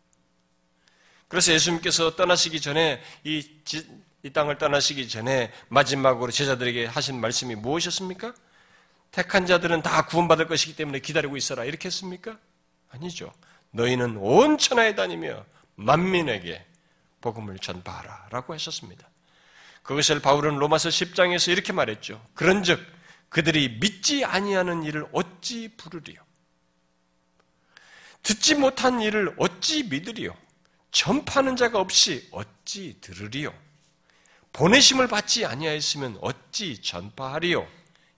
그래서 1.28 1.52
예수님께서 1.52 2.16
떠나시기 2.16 2.60
전에 2.60 3.00
이, 3.24 3.48
이 4.22 4.30
땅을 4.30 4.58
떠나시기 4.58 5.08
전에 5.08 5.52
마지막으로 5.68 6.32
제자들에게 6.32 6.86
하신 6.86 7.20
말씀이 7.20 7.54
무엇이었습니까? 7.54 8.34
택한 9.12 9.46
자들은 9.46 9.82
다 9.82 10.06
구원받을 10.06 10.46
것이기 10.46 10.76
때문에 10.76 10.98
기다리고 10.98 11.36
있어라. 11.36 11.64
이렇게 11.64 11.86
했습니까? 11.86 12.36
아니죠. 12.90 13.32
너희는 13.70 14.16
온 14.16 14.58
천하에 14.58 14.94
다니며 14.94 15.44
만민에게 15.76 16.64
복음을 17.20 17.58
전파하라. 17.58 18.28
라고 18.30 18.52
하셨습니다. 18.54 19.08
그것을 19.82 20.20
바울은 20.20 20.56
로마서 20.56 20.88
10장에서 20.88 21.50
이렇게 21.52 21.72
말했죠. 21.72 22.24
그런즉 22.34 22.80
그들이 23.28 23.78
믿지 23.80 24.24
아니하는 24.24 24.82
일을 24.82 25.06
어찌 25.12 25.68
부르리요? 25.76 26.20
듣지 28.22 28.54
못한 28.54 29.00
일을 29.00 29.34
어찌 29.38 29.84
믿으리요? 29.84 30.36
전파하는 30.90 31.56
자가 31.56 31.78
없이 31.78 32.28
어찌 32.32 33.00
들으리요? 33.00 33.54
보내심을 34.52 35.06
받지 35.06 35.46
아니하였으면 35.46 36.18
어찌 36.20 36.82
전파하리요? 36.82 37.66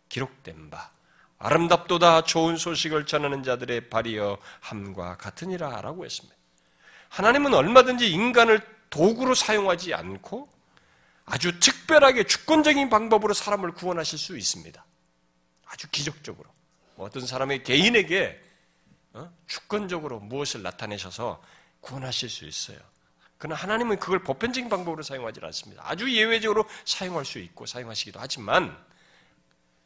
기록된 0.08 0.70
바 0.70 0.90
아름답도다 1.38 2.24
좋은 2.24 2.56
소식을 2.56 3.06
전하는 3.06 3.42
자들의 3.42 3.90
발이여 3.90 4.38
함과 4.60 5.16
같으니라라고 5.16 6.04
했습니다. 6.04 6.36
하나님은 7.08 7.52
얼마든지 7.52 8.10
인간을 8.10 8.60
도구로 8.90 9.34
사용하지 9.34 9.92
않고 9.92 10.48
아주 11.24 11.58
특별하게 11.60 12.24
주권적인 12.24 12.88
방법으로 12.88 13.34
사람을 13.34 13.72
구원하실 13.72 14.18
수 14.18 14.36
있습니다. 14.36 14.84
아주 15.66 15.88
기적적으로 15.90 16.50
어떤 16.96 17.26
사람의 17.26 17.62
개인에게 17.62 18.42
어? 19.14 19.32
주권적으로 19.46 20.20
무엇을 20.20 20.62
나타내셔서 20.62 21.42
구원하실 21.80 22.30
수 22.30 22.46
있어요. 22.46 22.78
그러나 23.38 23.56
하나님은 23.56 23.98
그걸 23.98 24.22
보편적인 24.22 24.70
방법으로 24.70 25.02
사용하지 25.02 25.40
않습니다. 25.42 25.82
아주 25.84 26.10
예외적으로 26.14 26.64
사용할 26.84 27.24
수 27.24 27.38
있고 27.40 27.66
사용하시기도 27.66 28.20
하지만 28.20 28.76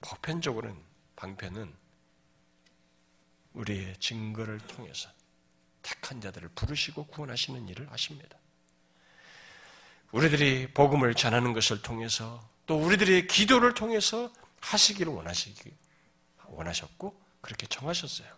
보편적으로는 0.03 0.76
방편은 1.16 1.74
우리의 3.55 3.97
증거를 3.99 4.59
통해서 4.61 5.09
택한 5.82 6.20
자들을 6.20 6.51
부르시고 6.51 7.07
구원하시는 7.07 7.66
일을 7.68 7.91
하십니다. 7.91 8.37
우리들이 10.12 10.68
복음을 10.72 11.14
전하는 11.14 11.52
것을 11.52 11.82
통해서 11.82 12.46
또 12.66 12.78
우리들의 12.78 13.26
기도를 13.26 13.74
통해서 13.74 14.32
하시기를 14.61 15.12
원하시기 15.12 15.70
원하셨고 16.46 17.20
그렇게 17.40 17.66
정하셨어요. 17.66 18.28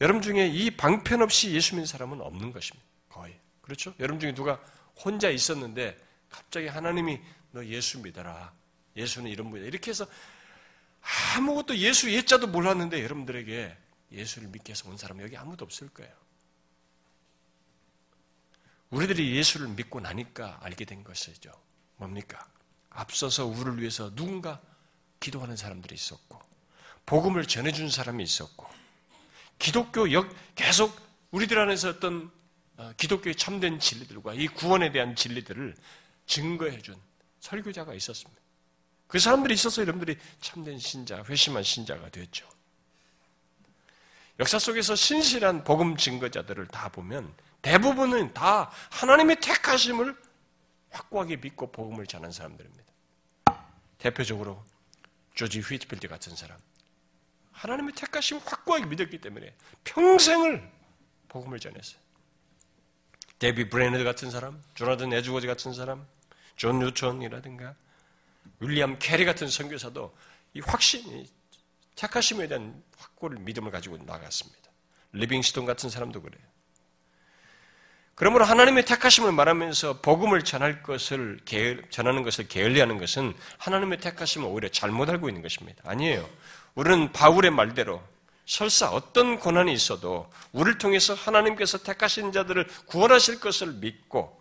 여러분 0.00 0.22
중에 0.22 0.46
이 0.46 0.70
방편 0.70 1.22
없이 1.22 1.52
예수 1.52 1.74
믿는 1.74 1.86
사람은 1.86 2.20
없는 2.20 2.52
것입니다. 2.52 2.86
거의. 3.08 3.38
그렇죠? 3.60 3.94
여러분 4.00 4.18
중에 4.18 4.34
누가 4.34 4.58
혼자 4.96 5.28
있었는데 5.28 5.98
갑자기 6.30 6.68
하나님이 6.68 7.20
너 7.52 7.64
예수 7.66 8.00
믿어라. 8.00 8.52
예수는 8.96 9.30
이런 9.30 9.50
분이다. 9.50 9.68
이렇게 9.68 9.90
해서 9.90 10.06
아무것도 11.36 11.76
예수 11.78 12.12
예자도 12.12 12.46
몰랐는데 12.48 13.02
여러분들에게 13.02 13.76
예수를 14.12 14.48
믿게 14.48 14.72
해서 14.72 14.88
온 14.88 14.96
사람은 14.96 15.24
여기 15.24 15.36
아무도 15.36 15.64
없을 15.64 15.88
거예요. 15.88 16.12
우리들이 18.90 19.36
예수를 19.36 19.68
믿고 19.68 20.00
나니까 20.00 20.58
알게 20.62 20.84
된 20.84 21.04
것이죠. 21.04 21.52
뭡니까? 21.96 22.46
앞서서 22.90 23.46
우리를 23.46 23.78
위해서 23.78 24.14
누군가 24.14 24.60
기도하는 25.20 25.56
사람들이 25.56 25.94
있었고, 25.94 26.40
복음을 27.06 27.46
전해준 27.46 27.88
사람이 27.88 28.22
있었고, 28.22 28.66
기독교 29.58 30.10
역 30.12 30.34
계속 30.54 30.96
우리들 31.30 31.58
안에서 31.58 31.90
어떤 31.90 32.30
어, 32.76 32.92
기독교의 32.96 33.36
참된 33.36 33.78
진리들과 33.78 34.32
이 34.32 34.48
구원에 34.48 34.90
대한 34.90 35.14
진리들을 35.14 35.76
증거해준 36.26 36.96
설교자가 37.40 37.92
있었습니다. 37.94 38.40
그 39.06 39.18
사람들이 39.18 39.52
있어서 39.54 39.82
여러분들이 39.82 40.18
참된 40.40 40.78
신자, 40.78 41.22
회심한 41.24 41.62
신자가 41.62 42.08
됐죠. 42.08 42.48
역사 44.38 44.58
속에서 44.58 44.96
신실한 44.96 45.64
복음 45.64 45.96
증거자들을 45.96 46.68
다 46.68 46.88
보면 46.88 47.30
대부분은 47.62 48.34
다 48.34 48.70
하나님의 48.90 49.40
택하심을 49.40 50.16
확고하게 50.90 51.36
믿고 51.36 51.70
복음을 51.70 52.06
전한 52.06 52.32
사람들입니다. 52.32 52.84
대표적으로 53.98 54.64
조지 55.34 55.60
휘트필드 55.60 56.08
같은 56.08 56.34
사람. 56.34 56.58
하나님의 57.52 57.94
택하심을 57.94 58.42
확고하게 58.44 58.86
믿었기 58.86 59.20
때문에 59.20 59.54
평생을 59.84 60.70
복음을 61.28 61.60
전했어요. 61.60 62.00
데이비드 63.38 63.68
브레이너드 63.68 64.04
같은 64.04 64.30
사람, 64.30 64.62
조나단 64.74 65.12
에드워드 65.12 65.46
같은 65.46 65.72
사람, 65.72 66.06
존 66.56 66.78
뉴턴이라든가 66.78 67.74
윌리엄 68.60 68.98
캐리 68.98 69.24
같은 69.24 69.48
선교사도 69.48 70.14
이 70.54 70.60
확신, 70.60 71.26
택하심에 71.94 72.48
대한 72.48 72.82
확고한 72.96 73.38
믿음을 73.38 73.70
가지고 73.70 73.98
나갔습니다. 73.98 74.70
리빙스톤 75.12 75.64
같은 75.64 75.88
사람도 75.90 76.22
그래요. 76.22 76.49
그러므로 78.20 78.44
하나님의 78.44 78.84
택하심을 78.84 79.32
말하면서 79.32 80.02
복음을 80.02 80.42
전할 80.42 80.82
것을 80.82 81.40
전하는 81.88 82.22
것을 82.22 82.48
게을리하는 82.48 82.98
것은 82.98 83.34
하나님의 83.56 83.98
택하심을 84.00 84.46
오히려 84.46 84.68
잘못 84.68 85.08
알고 85.08 85.30
있는 85.30 85.40
것입니다. 85.40 85.82
아니에요. 85.86 86.28
우리는 86.74 87.12
바울의 87.12 87.50
말대로 87.50 88.02
설사 88.44 88.90
어떤 88.90 89.38
고난이 89.38 89.72
있어도 89.72 90.30
우리를 90.52 90.76
통해서 90.76 91.14
하나님께서 91.14 91.78
택하신 91.78 92.32
자들을 92.32 92.68
구원하실 92.84 93.40
것을 93.40 93.72
믿고 93.72 94.38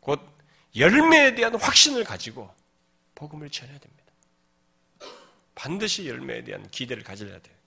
곧 0.00 0.22
열매에 0.74 1.34
대한 1.34 1.54
확신을 1.54 2.04
가지고 2.04 2.50
복음을 3.14 3.50
전해야 3.50 3.78
됩니다. 3.78 4.04
반드시 5.54 6.08
열매에 6.08 6.44
대한 6.44 6.66
기대를 6.70 7.04
가져야 7.04 7.38
돼요. 7.40 7.57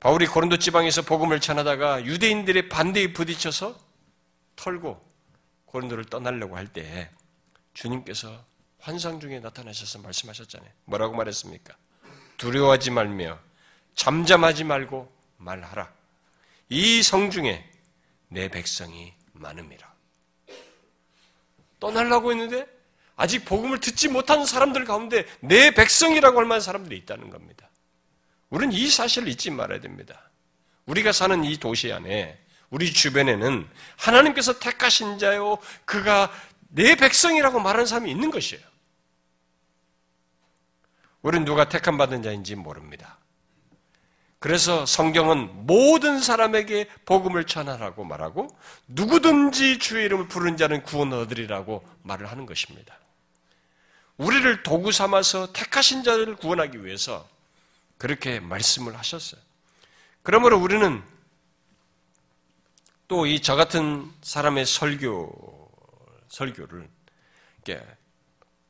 바울이 0.00 0.26
고린도 0.26 0.58
지방에서 0.58 1.02
복음을 1.02 1.40
전하다가 1.40 2.04
유대인들의 2.04 2.68
반대에 2.68 3.12
부딪혀서 3.12 3.76
털고 4.56 5.00
고린도를 5.66 6.04
떠나려고 6.04 6.56
할 6.56 6.68
때 6.68 7.10
주님께서 7.74 8.44
환상 8.78 9.20
중에 9.20 9.40
나타나셔서 9.40 10.00
말씀하셨잖아요. 10.00 10.70
뭐라고 10.84 11.14
말했습니까? 11.16 11.76
두려워하지 12.36 12.90
말며 12.92 13.38
잠잠하지 13.94 14.64
말고 14.64 15.08
말하라. 15.38 15.92
이 16.70 17.02
성 17.02 17.30
중에 17.30 17.68
내 18.28 18.48
백성이 18.48 19.12
많음이라. 19.32 19.92
떠나려고 21.80 22.30
했는데 22.32 22.66
아직 23.16 23.44
복음을 23.44 23.80
듣지 23.80 24.08
못한 24.08 24.44
사람들 24.46 24.84
가운데 24.84 25.26
내 25.40 25.72
백성이라고 25.72 26.38
할 26.38 26.46
만한 26.46 26.60
사람들이 26.60 26.96
있다는 26.98 27.30
겁니다. 27.30 27.67
우리는 28.50 28.72
이 28.72 28.88
사실을 28.88 29.28
잊지 29.28 29.50
말아야 29.50 29.80
됩니다. 29.80 30.30
우리가 30.86 31.12
사는 31.12 31.44
이 31.44 31.58
도시 31.58 31.92
안에 31.92 32.38
우리 32.70 32.92
주변에는 32.92 33.68
하나님께서 33.96 34.58
택하신 34.58 35.18
자요, 35.18 35.58
그가 35.84 36.30
내 36.68 36.94
백성이라고 36.96 37.60
말하는 37.60 37.86
사람이 37.86 38.10
있는 38.10 38.30
것이에요. 38.30 38.62
우리는 41.22 41.44
누가 41.44 41.68
택함 41.68 41.98
받은 41.98 42.22
자인지 42.22 42.54
모릅니다. 42.54 43.18
그래서 44.38 44.86
성경은 44.86 45.66
모든 45.66 46.20
사람에게 46.20 46.88
복음을 47.04 47.44
전하라고 47.44 48.04
말하고 48.04 48.46
누구든지 48.86 49.80
주의 49.80 50.04
이름을 50.04 50.28
부른 50.28 50.56
자는 50.56 50.84
구원 50.84 51.12
얻으리라고 51.12 51.84
말을 52.02 52.30
하는 52.30 52.46
것입니다. 52.46 52.96
우리를 54.16 54.62
도구 54.62 54.92
삼아서 54.92 55.52
택하신 55.52 56.04
자를 56.04 56.36
구원하기 56.36 56.84
위해서 56.84 57.28
그렇게 57.98 58.40
말씀을 58.40 58.96
하셨어요. 58.96 59.40
그러므로 60.22 60.58
우리는 60.58 61.02
또 63.08 63.26
이 63.26 63.40
저 63.40 63.56
같은 63.56 64.12
사람의 64.22 64.66
설교, 64.66 65.70
설교를 66.28 66.88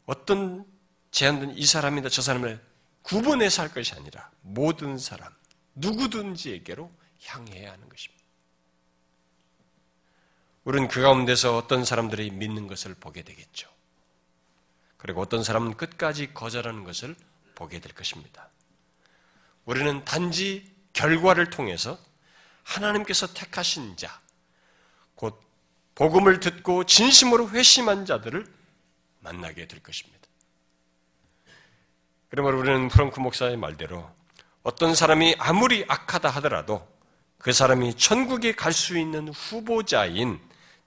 어떤 0.07 0.65
제한된 1.11 1.51
이 1.57 1.67
사람이나 1.67 2.09
저 2.09 2.23
사람을 2.23 2.65
구분해서 3.03 3.63
할 3.63 3.73
것이 3.73 3.95
아니라 3.95 4.31
모든 4.43 4.97
사람, 4.99 5.33
누구든지에게로 5.75 6.91
향해야 7.25 7.73
하는 7.73 7.89
것입니다. 7.89 8.25
우리는 10.65 10.89
그 10.89 11.01
가운데서 11.03 11.57
어떤 11.57 11.85
사람들이 11.85 12.31
믿는 12.31 12.67
것을 12.67 12.95
보게 12.95 13.23
되겠죠. 13.23 13.69
그리고 14.99 15.21
어떤 15.21 15.43
사람은 15.43 15.77
끝까지 15.77 16.35
거절하는 16.35 16.85
것을 16.85 17.17
보게 17.55 17.81
될 17.81 17.93
것입니다. 17.95 18.49
우리는 19.69 20.03
단지 20.07 20.65
결과를 20.95 21.51
통해서 21.51 21.99
하나님께서 22.63 23.35
택하신 23.35 23.99
자, 23.99 24.19
곧 25.15 25.39
복음을 25.95 26.41
듣고 26.41 26.85
진심으로 26.85 27.51
회심한 27.51 28.07
자들을 28.07 28.47
만나게 29.21 29.69
될 29.69 29.83
것입니다. 29.83 30.27
그러므로 32.31 32.61
우리는 32.61 32.89
프랑크 32.89 33.21
목사의 33.21 33.59
말대로 33.59 34.11
어떤 34.63 34.95
사람이 34.95 35.37
아무리 35.39 35.85
악하다 35.87 36.31
하더라도 36.31 36.89
그 37.37 37.53
사람이 37.53 37.95
천국에 37.99 38.55
갈 38.55 38.73
수 38.73 38.97
있는 38.99 39.29
후보자인 39.29 40.41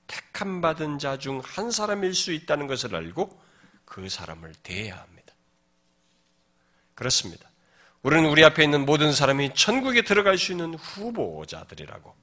택함 0.08 0.60
받은 0.62 0.98
자 0.98 1.18
중 1.18 1.40
한 1.44 1.70
사람일 1.70 2.16
수 2.16 2.32
있다는 2.32 2.66
것을 2.66 2.96
알고 2.96 3.40
그 3.86 4.10
사람을 4.10 4.56
대해야 4.64 4.98
합니다. 4.98 5.36
그렇습니다. 6.96 7.51
우리는 8.04 8.28
우리 8.30 8.44
앞에 8.44 8.64
있는 8.64 8.86
모든 8.86 9.12
사람이 9.12 9.54
천국에 9.54 10.02
들어갈 10.02 10.38
수 10.38 10.52
있는 10.52 10.74
후보자들이라고 10.74 12.16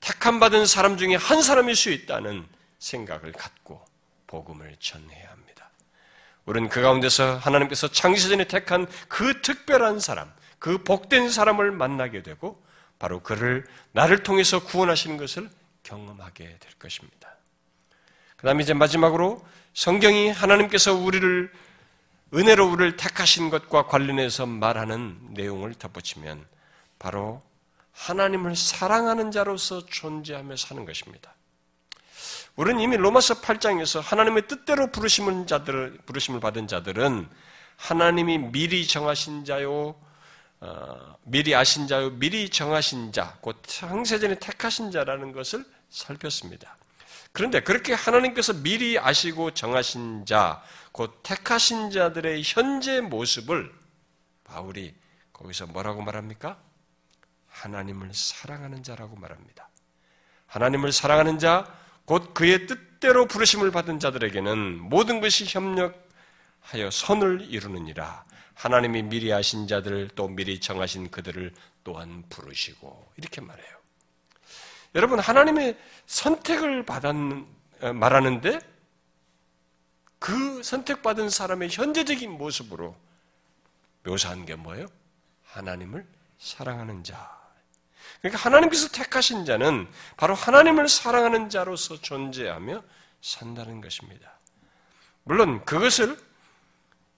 택함 0.00 0.40
받은 0.40 0.66
사람 0.66 0.96
중에 0.96 1.14
한 1.14 1.42
사람일 1.42 1.76
수 1.76 1.90
있다는 1.90 2.46
생각을 2.78 3.32
갖고 3.32 3.84
복음을 4.26 4.74
전해야 4.80 5.30
합니다. 5.30 5.70
우리는 6.44 6.68
그 6.68 6.80
가운데서 6.80 7.36
하나님께서 7.36 7.88
창세전에 7.88 8.44
택한 8.44 8.86
그 9.08 9.40
특별한 9.42 10.00
사람, 10.00 10.32
그 10.58 10.82
복된 10.82 11.30
사람을 11.30 11.70
만나게 11.70 12.22
되고 12.22 12.62
바로 12.98 13.20
그를 13.20 13.66
나를 13.92 14.22
통해서 14.22 14.62
구원하시는 14.64 15.16
것을 15.16 15.48
경험하게 15.82 16.44
될 16.58 16.72
것입니다. 16.78 17.36
그 18.36 18.46
다음에 18.46 18.62
이제 18.62 18.74
마지막으로 18.74 19.44
성경이 19.74 20.30
하나님께서 20.30 20.94
우리를 20.94 21.52
은혜로 22.34 22.70
우리를 22.70 22.96
택하신 22.96 23.50
것과 23.50 23.86
관련해서 23.86 24.46
말하는 24.46 25.18
내용을 25.30 25.74
덧붙이면 25.74 26.44
바로 26.98 27.42
하나님을 27.92 28.56
사랑하는 28.56 29.30
자로서 29.30 29.86
존재하며 29.86 30.56
사는 30.56 30.84
것입니다. 30.84 31.34
우리는 32.56 32.80
이미 32.80 32.96
로마서 32.96 33.40
8장에서 33.40 34.00
하나님의 34.00 34.48
뜻대로 34.48 34.90
부르심을 34.90 35.46
자들 35.46 35.98
부르심을 36.06 36.40
받은 36.40 36.66
자들은 36.66 37.28
하나님이 37.76 38.38
미리 38.38 38.86
정하신 38.86 39.44
자요, 39.44 39.94
어, 40.60 41.16
미리 41.24 41.54
아신 41.54 41.86
자요, 41.86 42.10
미리 42.10 42.48
정하신 42.48 43.12
자, 43.12 43.36
곧 43.40 43.62
창세전에 43.66 44.38
택하신 44.38 44.90
자라는 44.90 45.32
것을 45.32 45.64
살폈습니다. 45.90 46.76
그런데 47.36 47.60
그렇게 47.60 47.92
하나님께서 47.92 48.54
미리 48.62 48.98
아시고 48.98 49.50
정하신 49.50 50.24
자, 50.24 50.62
곧 50.90 51.20
택하신 51.22 51.90
자들의 51.90 52.40
현재 52.42 53.02
모습을 53.02 53.70
바울이 54.44 54.94
거기서 55.34 55.66
뭐라고 55.66 56.00
말합니까? 56.00 56.58
하나님을 57.48 58.14
사랑하는 58.14 58.82
자라고 58.82 59.16
말합니다. 59.16 59.68
하나님을 60.46 60.92
사랑하는 60.92 61.38
자, 61.38 61.70
곧 62.06 62.32
그의 62.32 62.66
뜻대로 62.66 63.26
부르심을 63.26 63.70
받은 63.70 64.00
자들에게는 64.00 64.78
모든 64.80 65.20
것이 65.20 65.44
협력하여 65.46 66.90
선을 66.90 67.48
이루느니라. 67.50 68.24
하나님이 68.54 69.02
미리 69.02 69.30
아신 69.34 69.68
자들 69.68 70.08
또 70.14 70.26
미리 70.26 70.58
정하신 70.58 71.10
그들을 71.10 71.52
또한 71.84 72.24
부르시고 72.30 73.12
이렇게 73.18 73.42
말해요. 73.42 73.75
여러분 74.96 75.18
하나님의 75.18 75.76
선택을 76.06 76.86
받았는 76.86 77.46
어, 77.82 77.92
말하는데 77.92 78.58
그 80.18 80.62
선택받은 80.62 81.28
사람의 81.28 81.68
현재적인 81.70 82.30
모습으로 82.30 82.96
묘사한 84.04 84.46
게 84.46 84.56
뭐예요? 84.56 84.86
하나님을 85.44 86.06
사랑하는 86.38 87.04
자. 87.04 87.36
그러니까 88.22 88.42
하나님께서 88.42 88.88
택하신 88.88 89.44
자는 89.44 89.86
바로 90.16 90.34
하나님을 90.34 90.88
사랑하는 90.88 91.50
자로서 91.50 92.00
존재하며 92.00 92.82
산다는 93.20 93.82
것입니다. 93.82 94.32
물론 95.24 95.62
그것을 95.66 96.18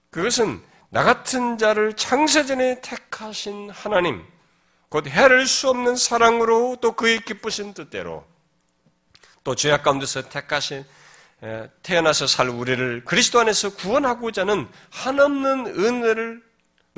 그것은 0.09 0.61
나 0.89 1.03
같은 1.03 1.57
자를 1.57 1.95
창세전에 1.95 2.81
택하신 2.81 3.69
하나님, 3.69 4.27
곧 4.89 5.07
헤아릴 5.07 5.47
수 5.47 5.69
없는 5.69 5.95
사랑으로 5.95 6.77
또 6.81 6.93
그의 6.93 7.21
기쁘신 7.21 7.73
뜻대로 7.73 8.25
또 9.43 9.55
죄악 9.55 9.83
가운데서 9.83 10.29
택하신 10.29 10.83
태어나서 11.83 12.27
살 12.27 12.49
우리를 12.49 13.05
그리스도 13.05 13.39
안에서 13.39 13.75
구원하고자 13.75 14.41
하는 14.41 14.67
한없는 14.89 15.67
은혜를 15.67 16.43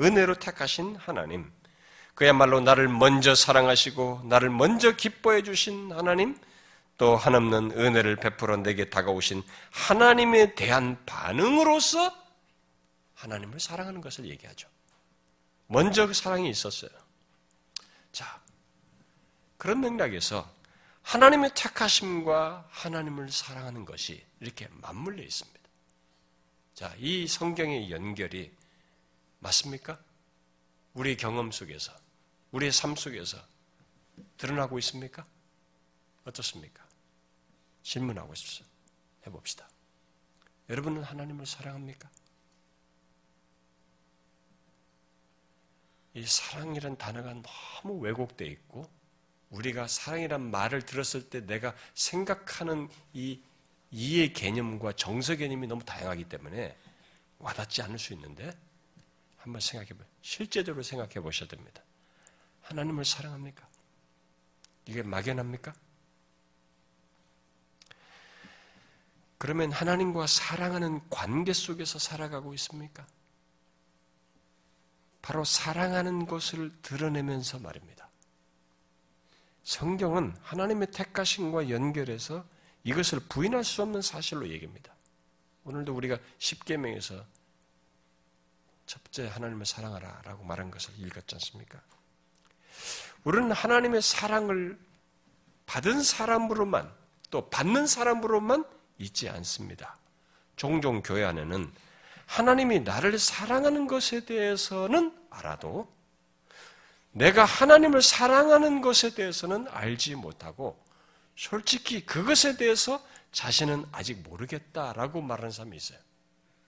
은혜로 0.00 0.34
택하신 0.36 0.96
하나님. 0.96 1.52
그야말로 2.14 2.60
나를 2.60 2.88
먼저 2.88 3.34
사랑하시고 3.34 4.22
나를 4.24 4.50
먼저 4.50 4.92
기뻐해 4.92 5.42
주신 5.42 5.92
하나님, 5.92 6.36
또 6.98 7.16
한없는 7.16 7.72
은혜를 7.72 8.16
베풀어 8.16 8.56
내게 8.58 8.90
다가오신 8.90 9.42
하나님에 9.70 10.54
대한 10.54 10.98
반응으로서 11.06 12.12
하나님을 13.14 13.60
사랑하는 13.60 14.00
것을 14.00 14.26
얘기하죠. 14.26 14.68
먼저 15.68 16.06
그 16.06 16.14
사랑이 16.14 16.50
있었어요. 16.50 16.90
자, 18.12 18.42
그런 19.56 19.80
맥락에서 19.80 20.52
하나님의 21.02 21.54
착하심과 21.54 22.68
하나님을 22.68 23.30
사랑하는 23.30 23.84
것이 23.84 24.24
이렇게 24.40 24.68
맞물려 24.68 25.22
있습니다. 25.22 25.60
자, 26.74 26.94
이 26.98 27.26
성경의 27.26 27.90
연결이 27.90 28.54
맞습니까? 29.40 29.98
우리 30.94 31.16
경험 31.16 31.50
속에서, 31.50 31.92
우리의 32.52 32.70
삶 32.70 32.94
속에서 32.94 33.38
드러나고 34.36 34.78
있습니까? 34.78 35.24
어떻습니까? 36.24 36.84
질문하고 37.82 38.34
싶습니다. 38.34 38.76
해봅시다. 39.26 39.68
여러분은 40.68 41.02
하나님을 41.02 41.46
사랑합니까? 41.46 42.10
이 46.14 46.26
사랑이란 46.26 46.98
단어가 46.98 47.34
너무 47.34 47.98
왜곡되어 48.00 48.48
있고 48.48 48.88
우리가 49.50 49.86
사랑이란 49.86 50.50
말을 50.50 50.82
들었을 50.82 51.28
때 51.28 51.44
내가 51.46 51.74
생각하는 51.94 52.88
이 53.12 53.40
이해 53.90 54.32
개념과 54.32 54.92
정서 54.92 55.36
개념이 55.36 55.66
너무 55.66 55.84
다양하기 55.84 56.24
때문에 56.24 56.76
와닿지 57.38 57.82
않을 57.82 57.98
수 57.98 58.14
있는데 58.14 58.56
한번 59.36 59.60
생각해 59.60 59.90
보 59.90 60.04
실제적으로 60.22 60.82
생각해 60.82 61.14
보셔야 61.14 61.48
됩니다. 61.48 61.82
하나님을 62.62 63.04
사랑합니까? 63.04 63.66
이게 64.86 65.02
막연합니까? 65.02 65.74
그러면 69.38 69.72
하나님과 69.72 70.26
사랑하는 70.26 71.00
관계 71.10 71.52
속에서 71.52 71.98
살아가고 71.98 72.54
있습니까? 72.54 73.04
바로 75.22 75.44
사랑하는 75.44 76.26
것을 76.26 76.72
드러내면서 76.82 77.60
말입니다. 77.60 78.08
성경은 79.62 80.36
하나님의 80.42 80.90
택하심과 80.90 81.70
연결해서 81.70 82.44
이것을 82.82 83.20
부인할 83.28 83.62
수 83.62 83.82
없는 83.82 84.02
사실로 84.02 84.48
얘기합니다. 84.48 84.92
오늘도 85.64 85.94
우리가 85.94 86.18
10계명에서 86.38 87.24
첫째 88.86 89.28
하나님을 89.28 89.64
사랑하라 89.64 90.22
라고 90.24 90.42
말한 90.42 90.72
것을 90.72 90.92
읽었지 90.98 91.36
않습니까? 91.36 91.80
우리는 93.22 93.52
하나님의 93.52 94.02
사랑을 94.02 94.76
받은 95.66 96.02
사람으로만 96.02 96.92
또 97.30 97.48
받는 97.48 97.86
사람으로만 97.86 98.64
있지 98.98 99.28
않습니다. 99.28 99.96
종종 100.56 101.00
교회 101.00 101.24
안에는 101.24 101.72
하나님이 102.32 102.80
나를 102.80 103.18
사랑하는 103.18 103.86
것에 103.86 104.24
대해서는 104.24 105.14
알아도 105.28 105.86
내가 107.10 107.44
하나님을 107.44 108.00
사랑하는 108.00 108.80
것에 108.80 109.14
대해서는 109.14 109.66
알지 109.68 110.14
못하고 110.14 110.78
솔직히 111.36 112.06
그것에 112.06 112.56
대해서 112.56 113.04
자신은 113.32 113.84
아직 113.92 114.22
모르겠다라고 114.26 115.20
말하는 115.20 115.50
사람이 115.50 115.76
있어요. 115.76 115.98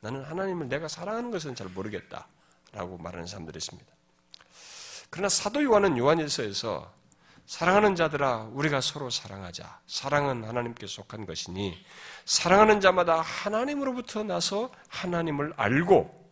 나는 0.00 0.22
하나님을 0.24 0.68
내가 0.68 0.86
사랑하는 0.86 1.30
것은 1.30 1.54
잘 1.54 1.68
모르겠다라고 1.68 2.98
말하는 2.98 3.26
사람들이 3.26 3.56
있습니다. 3.56 3.90
그러나 5.08 5.30
사도 5.30 5.62
요한은 5.62 5.96
요한일서에서 5.96 6.92
사랑하는 7.46 7.94
자들아 7.94 8.48
우리가 8.52 8.80
서로 8.80 9.10
사랑하자. 9.10 9.80
사랑은 9.86 10.44
하나님께 10.44 10.86
속한 10.86 11.26
것이니 11.26 11.84
사랑하는 12.24 12.80
자마다 12.80 13.20
하나님으로부터 13.20 14.22
나서 14.22 14.70
하나님을 14.88 15.52
알고 15.56 16.24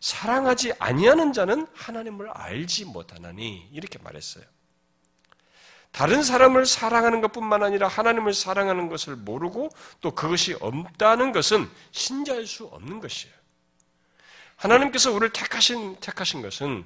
사랑하지 0.00 0.72
아니하는 0.78 1.32
자는 1.32 1.66
하나님을 1.74 2.30
알지 2.30 2.86
못하나니 2.86 3.68
이렇게 3.72 3.98
말했어요. 3.98 4.44
다른 5.92 6.22
사람을 6.22 6.66
사랑하는 6.66 7.20
것 7.20 7.32
뿐만 7.32 7.62
아니라 7.62 7.88
하나님을 7.88 8.32
사랑하는 8.32 8.88
것을 8.88 9.16
모르고 9.16 9.70
또 10.00 10.14
그것이 10.14 10.54
없다는 10.60 11.32
것은 11.32 11.68
신자일 11.90 12.46
수 12.46 12.64
없는 12.66 13.00
것이에요. 13.00 13.34
하나님께서 14.56 15.10
우리를 15.10 15.32
택하신 15.32 15.96
택하신 16.00 16.42
것은 16.42 16.84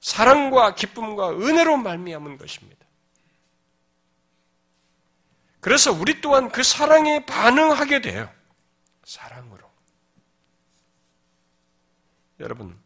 사랑과 0.00 0.74
기쁨과 0.74 1.30
은혜로 1.30 1.76
말미암은 1.76 2.38
것입니다. 2.38 2.86
그래서 5.60 5.92
우리 5.92 6.20
또한 6.20 6.50
그 6.50 6.62
사랑에 6.62 7.24
반응하게 7.26 8.00
돼요. 8.00 8.32
사랑으로. 9.04 9.70
여러분, 12.40 12.78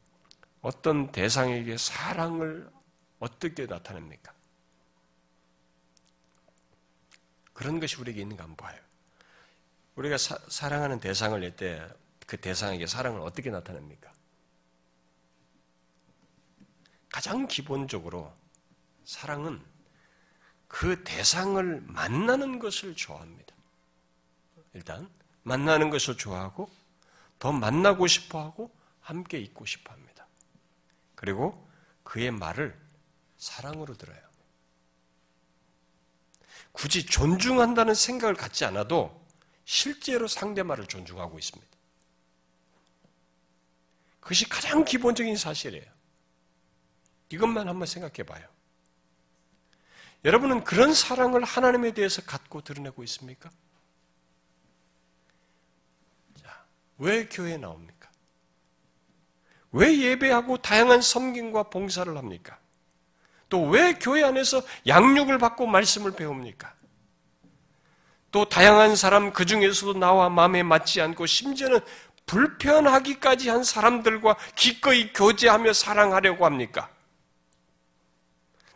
어떤 0.61 1.12
대상에게 1.12 1.77
사랑을 1.77 2.69
어떻게 3.21 3.67
나타냅니까? 3.67 4.33
그런 7.53 7.79
것이 7.79 7.97
우리에게 7.97 8.21
있는가 8.23 8.43
한번 8.43 8.57
봐요. 8.69 8.81
우리가 9.95 10.19
사, 10.19 10.69
랑하는 10.69 10.99
대상을 10.99 11.39
낼 11.41 11.55
때 11.57 12.05
그 12.27 12.37
대상에게 12.39 12.87
사랑을 12.87 13.21
어떻게 13.21 13.51
나타냅니까? 13.51 14.11
가장 17.15 17.47
기본적으로 17.47 18.35
사랑은 19.05 19.65
그 20.67 21.05
대상을 21.05 21.83
만나는 21.83 22.59
것을 22.59 22.97
좋아합니다. 22.97 23.55
일단 24.73 25.09
만나는 25.45 25.91
것을 25.91 26.17
좋아하고 26.17 26.69
더 27.39 27.53
만나고 27.53 28.09
싶어 28.09 28.43
하고 28.43 28.69
함께 29.01 29.39
있고 29.39 29.65
싶어 29.65 29.93
합니다. 29.93 30.27
그리고 31.15 31.71
그의 32.03 32.33
말을 32.33 32.77
사랑으로 33.37 33.97
들어요. 33.97 34.21
굳이 36.73 37.07
존중한다는 37.07 37.95
생각을 37.95 38.35
갖지 38.35 38.65
않아도 38.65 39.25
실제로 39.65 40.27
상대 40.27 40.65
말을 40.65 40.89
존중하고 40.89 41.39
있습니다. 41.39 41.73
그것이 44.19 44.49
가장 44.49 44.85
기본적인 44.85 45.37
사실이에요. 45.37 45.93
이것만 47.35 47.68
한번 47.68 47.87
생각해 47.87 48.22
봐요. 48.24 48.47
여러분은 50.24 50.64
그런 50.64 50.95
사랑을 50.95 51.45
하나님에 51.45 51.93
대해서 51.93 52.22
갖고 52.22 52.62
드러내고 52.62 53.03
있습니까? 53.05 53.51
자, 56.41 56.64
왜 56.99 57.26
교회에 57.26 57.59
나옵니까? 57.59 58.09
왜 59.72 59.99
예배하고 59.99 60.59
다양한 60.59 61.03
섬김과 61.03 61.64
봉사를 61.64 62.16
합니까? 62.16 62.59
또 63.49 63.68
왜 63.68 63.95
교회 63.95 64.24
안에서 64.24 64.62
양육을 64.87 65.39
받고 65.39 65.66
말씀을 65.66 66.12
배웁니까? 66.12 66.72
또 68.30 68.49
다양한 68.49 68.97
사람 68.97 69.32
그 69.32 69.45
중에서도 69.45 69.99
나와 69.99 70.28
마음에 70.28 70.62
맞지 70.62 71.01
않고 71.01 71.26
심지어는 71.26 71.80
불편하기까지 72.26 73.51
한 73.51 73.62
사람들과 73.62 74.37
기꺼이 74.57 75.12
교제하며 75.12 75.72
사랑하려고 75.72 76.47
합니까? 76.47 76.93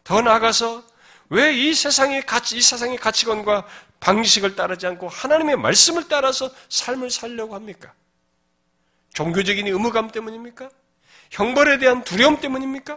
더 0.08 0.22
나아가서 0.22 0.82
왜 1.28 1.52
이 1.52 1.74
세상의 1.74 2.24
가치, 2.24 2.56
이 2.56 2.62
세상의 2.62 2.96
가치관과 2.96 3.66
방식을 4.00 4.56
따르지 4.56 4.86
않고 4.86 5.06
하나님의 5.06 5.56
말씀을 5.56 6.08
따라서 6.08 6.50
삶을 6.70 7.10
살려고 7.10 7.54
합니까? 7.54 7.92
종교적인 9.12 9.66
의무감 9.66 10.10
때문입니까? 10.10 10.70
형벌에 11.30 11.76
대한 11.76 12.04
두려움 12.04 12.40
때문입니까? 12.40 12.96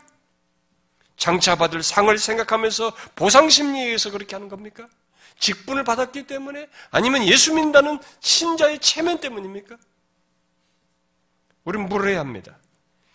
장차 1.17 1.57
받을 1.57 1.83
상을 1.83 2.17
생각하면서 2.17 2.93
보상 3.15 3.49
심리에 3.49 3.87
의해서 3.87 4.09
그렇게 4.09 4.37
하는 4.37 4.47
겁니까? 4.47 4.87
직분을 5.37 5.83
받았기 5.83 6.27
때문에 6.27 6.69
아니면 6.91 7.25
예수 7.27 7.53
믿는다는 7.53 7.99
신자의 8.21 8.79
체면 8.79 9.19
때문입니까? 9.19 9.75
우리는 11.65 11.89
물어야 11.89 12.21
합니다. 12.21 12.57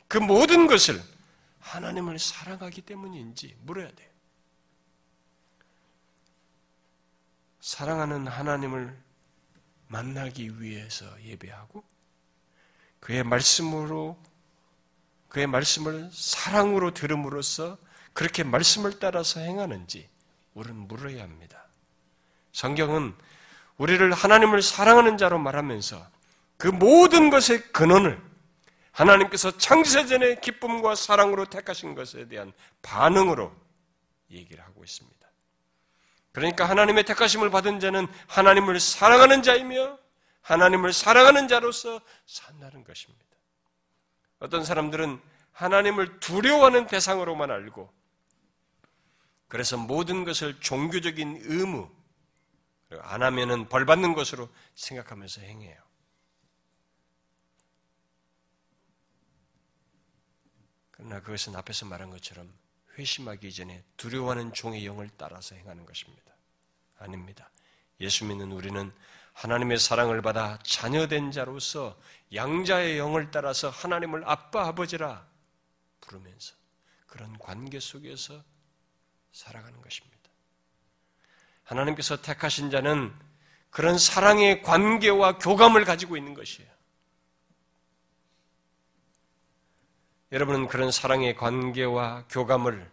그 0.06 0.18
모든 0.18 0.66
것을 0.66 1.00
하나님을 1.66 2.18
사랑하기 2.18 2.82
때문인지 2.82 3.56
물어야 3.62 3.90
돼요. 3.90 4.08
사랑하는 7.60 8.28
하나님을 8.28 8.96
만나기 9.88 10.60
위해서 10.60 11.04
예배하고 11.22 11.82
그의 13.00 13.24
말씀으로 13.24 14.16
그의 15.28 15.46
말씀을 15.48 16.08
사랑으로 16.12 16.94
들음으로써 16.94 17.76
그렇게 18.12 18.44
말씀을 18.44 18.98
따라서 19.00 19.40
행하는지 19.40 20.08
우리는 20.54 20.76
물어야 20.86 21.22
합니다. 21.22 21.66
성경은 22.52 23.14
우리를 23.76 24.12
하나님을 24.12 24.62
사랑하는 24.62 25.18
자로 25.18 25.38
말하면서 25.38 26.08
그 26.56 26.68
모든 26.68 27.28
것의 27.28 27.72
근원을 27.72 28.22
하나님께서 28.96 29.56
창세전의 29.58 30.40
기쁨과 30.40 30.94
사랑으로 30.94 31.44
택하신 31.46 31.94
것에 31.94 32.28
대한 32.28 32.52
반응으로 32.80 33.54
얘기를 34.30 34.64
하고 34.64 34.82
있습니다. 34.82 35.16
그러니까 36.32 36.68
하나님의 36.68 37.04
택하심을 37.04 37.50
받은 37.50 37.80
자는 37.80 38.06
하나님을 38.26 38.80
사랑하는 38.80 39.42
자이며 39.42 39.98
하나님을 40.40 40.92
사랑하는 40.92 41.46
자로서 41.48 42.00
산다는 42.26 42.84
것입니다. 42.84 43.24
어떤 44.38 44.64
사람들은 44.64 45.20
하나님을 45.52 46.20
두려워하는 46.20 46.86
대상으로만 46.86 47.50
알고 47.50 47.92
그래서 49.48 49.76
모든 49.76 50.24
것을 50.24 50.58
종교적인 50.60 51.42
의무, 51.44 51.90
안 53.00 53.22
하면은 53.22 53.68
벌 53.68 53.84
받는 53.84 54.14
것으로 54.14 54.48
생각하면서 54.74 55.42
행해요. 55.42 55.86
그러나 60.96 61.20
그것은 61.20 61.54
앞에서 61.54 61.86
말한 61.86 62.10
것처럼 62.10 62.50
회심하기 62.98 63.52
전에 63.52 63.84
두려워하는 63.96 64.52
종의 64.52 64.86
영을 64.86 65.10
따라서 65.16 65.54
행하는 65.54 65.84
것입니다. 65.84 66.32
아닙니다. 66.98 67.50
예수 68.00 68.24
믿는 68.24 68.52
우리는 68.52 68.90
하나님의 69.34 69.78
사랑을 69.78 70.22
받아 70.22 70.58
자녀된 70.62 71.30
자로서 71.30 71.98
양자의 72.34 72.98
영을 72.98 73.30
따라서 73.30 73.68
하나님을 73.68 74.22
아빠 74.26 74.66
아버지라 74.66 75.26
부르면서 76.00 76.54
그런 77.06 77.38
관계 77.38 77.78
속에서 77.78 78.42
살아가는 79.32 79.80
것입니다. 79.82 80.16
하나님께서 81.64 82.22
택하신 82.22 82.70
자는 82.70 83.14
그런 83.70 83.98
사랑의 83.98 84.62
관계와 84.62 85.38
교감을 85.38 85.84
가지고 85.84 86.16
있는 86.16 86.32
것이에요. 86.32 86.75
여러분은 90.36 90.68
그런 90.68 90.92
사랑의 90.92 91.34
관계와 91.34 92.24
교감을 92.28 92.86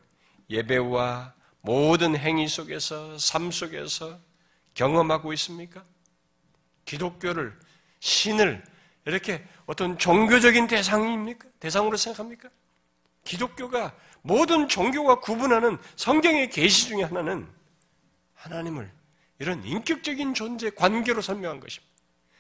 예배와 0.50 1.34
모든 1.60 2.16
행위 2.16 2.48
속에서, 2.48 3.18
삶 3.18 3.52
속에서 3.52 4.18
경험하고 4.76 5.34
있습니까? 5.34 5.84
기독교를, 6.86 7.54
신을 8.00 8.64
이렇게 9.04 9.46
어떤 9.66 9.98
종교적인 9.98 10.68
대상입니까? 10.68 11.46
대상으로 11.60 11.98
생각합니까? 11.98 12.48
기독교가 13.26 13.94
모든 14.22 14.70
종교와 14.70 15.20
구분하는 15.20 15.78
성경의 15.98 16.50
계시 16.50 16.88
중에 16.88 17.04
하나는 17.04 17.46
하나님을 18.36 18.90
이런 19.40 19.62
인격적인 19.66 20.34
존재 20.34 20.70
관계로 20.70 21.22
설명한 21.22 21.60
것입니다. 21.60 21.94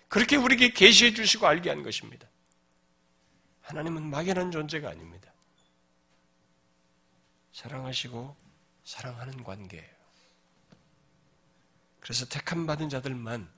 그렇게 0.08 0.38
우리에게 0.38 0.70
계시해 0.72 1.14
주시고 1.14 1.46
알게 1.46 1.72
한 1.72 1.84
것입니다. 1.84 2.26
하나님은 3.64 4.10
막연한 4.10 4.52
존재가 4.52 4.90
아닙니다. 4.90 5.32
사랑하시고 7.54 8.36
사랑하는 8.84 9.44
관계예요. 9.44 9.94
그래서 12.00 12.26
택함 12.26 12.66
받은 12.66 12.90
자들만 12.90 13.50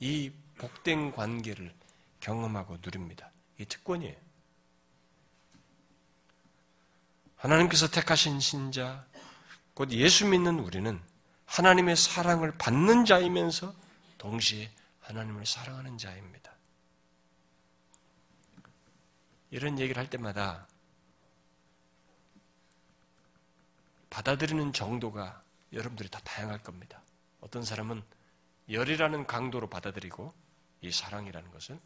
이 0.00 0.32
복된 0.58 1.12
관계를 1.12 1.74
경험하고 2.20 2.78
누립니다. 2.82 3.30
이 3.58 3.64
특권이에요. 3.64 4.16
하나님께서 7.36 7.88
택하신 7.88 8.38
신자, 8.38 9.04
곧 9.74 9.90
예수 9.90 10.26
믿는 10.26 10.60
우리는 10.60 11.00
하나님의 11.46 11.96
사랑을 11.96 12.56
받는 12.56 13.04
자이면서 13.04 13.74
동시에 14.18 14.70
하나님을 15.00 15.44
사랑하는 15.44 15.98
자입니다. 15.98 16.51
이런 19.52 19.78
얘기를 19.78 20.00
할 20.00 20.08
때마다 20.08 20.66
받아들이는 24.08 24.72
정도가 24.72 25.42
여러분들이 25.74 26.08
다 26.08 26.20
다양할 26.24 26.62
겁니다. 26.62 27.02
어떤 27.40 27.62
사람은 27.62 28.02
열이라는 28.70 29.26
강도로 29.26 29.68
받아들이고 29.68 30.32
이 30.80 30.90
사랑이라는 30.90 31.50
것은 31.50 31.78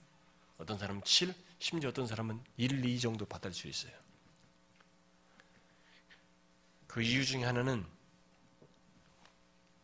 어떤 0.58 0.78
사람은 0.78 1.02
7, 1.04 1.34
심지어 1.58 1.90
어떤 1.90 2.06
사람은 2.06 2.40
1, 2.56 2.84
2 2.84 3.00
정도 3.00 3.26
받아들일 3.26 3.54
수 3.54 3.66
있어요. 3.66 3.98
그 6.86 7.02
이유 7.02 7.26
중에 7.26 7.44
하나는 7.44 7.84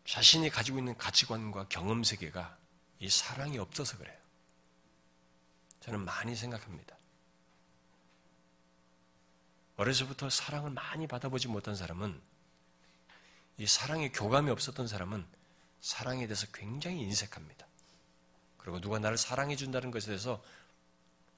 자신이 0.05 0.51
가지고 0.51 0.79
있는 0.79 0.97
가치관과 0.97 1.67
경험 1.69 2.05
세계가 2.05 2.57
이 3.01 3.11
사랑이 3.11 3.59
없어서 3.59 3.99
그래요. 3.99 4.17
저는 5.81 6.05
많이 6.05 6.37
생각합니다. 6.37 6.97
어려서부터 9.77 10.31
사랑을 10.31 10.71
많이 10.71 11.07
받아보지 11.07 11.49
못한 11.49 11.75
사람은 11.75 12.21
이 13.59 13.67
사랑의 13.67 14.13
교감이 14.13 14.51
없었던 14.51 14.87
사람은 14.87 15.25
사랑에 15.81 16.27
대해서 16.27 16.47
굉장히 16.53 17.01
인색합니다. 17.01 17.67
그리고 18.59 18.81
누가 18.81 18.99
나를 18.99 19.19
사랑해 19.19 19.57
준다는 19.57 19.91
것에 19.91 20.07
대해서 20.07 20.43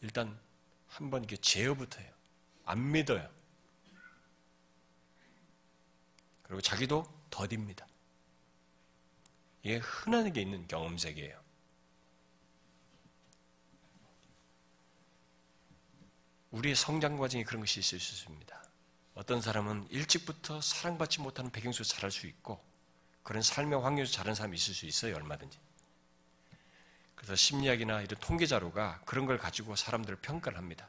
일단 0.00 0.38
한번 0.88 1.26
제어부터 1.26 2.00
해요. 2.00 2.12
안 2.66 2.92
믿어요. 2.92 3.28
그리고 6.42 6.60
자기도 6.60 7.04
더딥니다. 7.30 7.86
이게 9.62 9.78
흔하게 9.78 10.42
있는 10.42 10.68
경험 10.68 10.98
세계예요. 10.98 11.43
우리의 16.54 16.76
성장 16.76 17.16
과정에 17.16 17.42
그런 17.42 17.60
것이 17.60 17.80
있을 17.80 17.98
수 17.98 18.14
있습니다. 18.14 18.64
어떤 19.14 19.40
사람은 19.40 19.88
일찍부터 19.90 20.60
사랑받지 20.60 21.20
못하는 21.20 21.50
배경 21.50 21.72
속에서 21.72 21.94
자랄 21.94 22.12
수 22.12 22.28
있고 22.28 22.64
그런 23.24 23.42
삶의 23.42 23.80
환경에서 23.80 24.12
자란 24.12 24.34
사람이 24.34 24.56
있을 24.56 24.72
수 24.72 24.86
있어요, 24.86 25.16
얼마든지. 25.16 25.58
그래서 27.16 27.34
심리학이나 27.34 28.02
이런 28.02 28.20
통계 28.20 28.46
자료가 28.46 29.00
그런 29.04 29.26
걸 29.26 29.36
가지고 29.38 29.74
사람들을 29.74 30.20
평가를 30.20 30.56
합니다. 30.56 30.88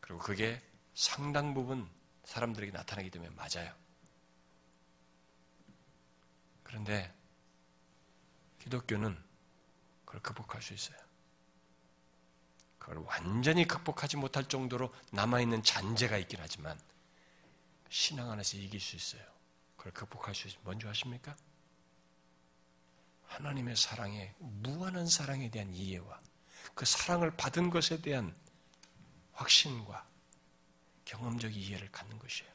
그리고 0.00 0.18
그게 0.18 0.60
상당 0.94 1.54
부분 1.54 1.88
사람들에게 2.24 2.72
나타나기 2.72 3.10
때문에 3.10 3.32
맞아요. 3.36 3.72
그런데 6.64 7.14
기독교는 8.58 9.16
그걸 10.04 10.22
극복할 10.22 10.60
수 10.60 10.74
있어요. 10.74 11.09
그걸 12.90 13.04
완전히 13.06 13.68
극복하지 13.68 14.16
못할 14.16 14.48
정도로 14.48 14.92
남아있는 15.12 15.62
잔재가 15.62 16.18
있긴 16.18 16.40
하지만 16.42 16.76
신앙 17.88 18.32
안에서 18.32 18.56
이길 18.56 18.80
수 18.80 18.96
있어요. 18.96 19.24
그걸 19.76 19.92
극복할 19.92 20.34
수 20.34 20.48
있으면 20.48 20.64
뭔지 20.64 20.88
아십니까? 20.88 21.36
하나님의 23.26 23.76
사랑에 23.76 24.34
무한한 24.38 25.06
사랑에 25.06 25.48
대한 25.52 25.72
이해와 25.72 26.20
그 26.74 26.84
사랑을 26.84 27.36
받은 27.36 27.70
것에 27.70 28.02
대한 28.02 28.36
확신과 29.34 30.04
경험적 31.04 31.56
이해를 31.56 31.92
갖는 31.92 32.18
것이에요. 32.18 32.50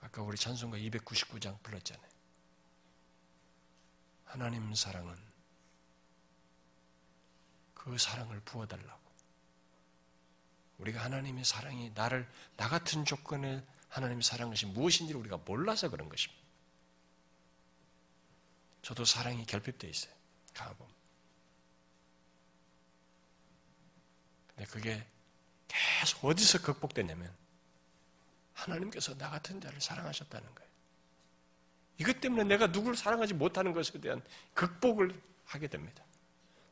아까 0.00 0.22
우리 0.22 0.36
찬송가 0.38 0.78
299장 0.78 1.60
불렀잖아요. 1.64 2.08
하나님 4.26 4.72
사랑은 4.74 5.31
그 7.82 7.98
사랑을 7.98 8.38
부어달라고. 8.44 9.02
우리가 10.78 11.02
하나님의 11.02 11.44
사랑이 11.44 11.90
나를, 11.94 12.30
나 12.56 12.68
같은 12.68 13.04
조건에 13.04 13.64
하나님의 13.88 14.22
사랑것이 14.22 14.66
무엇인지를 14.66 15.20
우리가 15.20 15.38
몰라서 15.38 15.88
그런 15.88 16.08
것입니다. 16.08 16.40
저도 18.82 19.04
사랑이 19.04 19.44
결핍되어 19.46 19.90
있어요. 19.90 20.14
가보 20.54 20.86
근데 24.48 24.70
그게 24.70 25.04
계속 25.66 26.24
어디서 26.24 26.62
극복되냐면 26.62 27.34
하나님께서 28.54 29.16
나 29.18 29.28
같은 29.28 29.60
자를 29.60 29.80
사랑하셨다는 29.80 30.54
거예요. 30.54 30.70
이것 31.98 32.20
때문에 32.20 32.44
내가 32.44 32.68
누구를 32.68 32.96
사랑하지 32.96 33.34
못하는 33.34 33.72
것에 33.72 34.00
대한 34.00 34.22
극복을 34.54 35.20
하게 35.46 35.66
됩니다. 35.66 36.04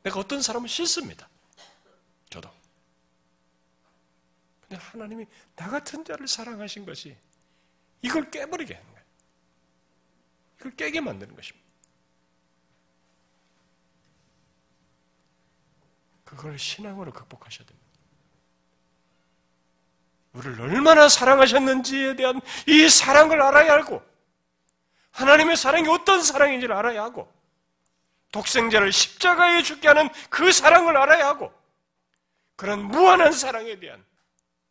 내가 0.02 0.20
어떤 0.20 0.40
사람은 0.40 0.68
싫습니다. 0.68 1.28
저도. 2.28 2.50
근데 4.62 4.76
하나님이 4.76 5.26
나 5.56 5.68
같은 5.68 6.04
자를 6.04 6.26
사랑하신 6.28 6.86
것이 6.86 7.16
이걸 8.02 8.30
깨버리게 8.30 8.74
하는 8.74 8.88
거예요. 8.88 9.04
이걸 10.58 10.76
깨게 10.76 11.00
만드는 11.00 11.34
것입니다. 11.34 11.68
그걸 16.24 16.58
신앙으로 16.58 17.12
극복하셔야 17.12 17.66
됩니다. 17.66 17.90
우리를 20.32 20.60
얼마나 20.60 21.08
사랑하셨는지에 21.08 22.14
대한 22.14 22.40
이 22.68 22.88
사랑을 22.88 23.42
알아야 23.42 23.72
알고 23.74 24.00
하나님의 25.10 25.56
사랑이 25.56 25.88
어떤 25.88 26.22
사랑인지를 26.22 26.74
알아야 26.74 27.02
하고 27.02 27.32
독생자를 28.32 28.92
십자가에 28.92 29.62
죽게 29.62 29.88
하는 29.88 30.08
그 30.28 30.52
사랑을 30.52 30.96
알아야 30.96 31.26
하고 31.26 31.52
그런 32.56 32.84
무한한 32.84 33.32
사랑에 33.32 33.78
대한 33.78 34.04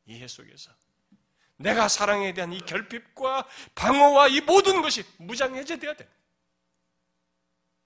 이해 0.05 0.27
속에서 0.27 0.71
내가 1.57 1.87
사랑에 1.87 2.33
대한 2.33 2.53
이 2.53 2.59
결핍과 2.59 3.47
방어와 3.75 4.29
이 4.29 4.41
모든 4.41 4.81
것이 4.81 5.03
무장해제되어야 5.17 5.95
돼. 5.95 6.09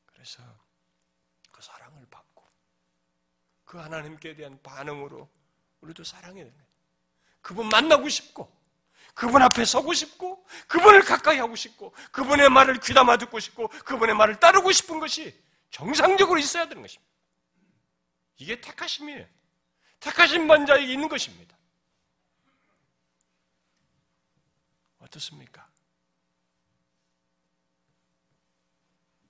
그래서 0.05 0.43
그 1.51 1.61
사랑을 1.61 2.05
받고 2.09 2.47
그 3.65 3.79
하나님께 3.79 4.35
대한 4.35 4.61
반응으로 4.61 5.27
우리도 5.81 6.03
사랑해야 6.03 6.45
돼. 6.45 6.53
그분 7.41 7.67
만나고 7.67 8.07
싶고, 8.09 8.51
그분 9.13 9.41
앞에 9.41 9.65
서고 9.65 9.93
싶고, 9.93 10.45
그분을 10.67 11.01
가까이 11.01 11.37
하고 11.37 11.55
싶고, 11.55 11.93
그분의 12.11 12.49
말을 12.49 12.79
귀담아 12.79 13.17
듣고 13.17 13.39
싶고, 13.39 13.67
그분의 13.67 14.15
말을 14.15 14.39
따르고 14.39 14.71
싶은 14.71 14.99
것이 14.99 15.37
정상적으로 15.73 16.39
있어야 16.39 16.67
되는 16.67 16.83
것입니다. 16.83 17.11
이게 18.37 18.61
택하심이에요. 18.61 19.27
택하신 19.99 20.47
반자에게 20.47 20.93
있는 20.93 21.09
것입니다. 21.09 21.57
어떻습니까? 24.99 25.67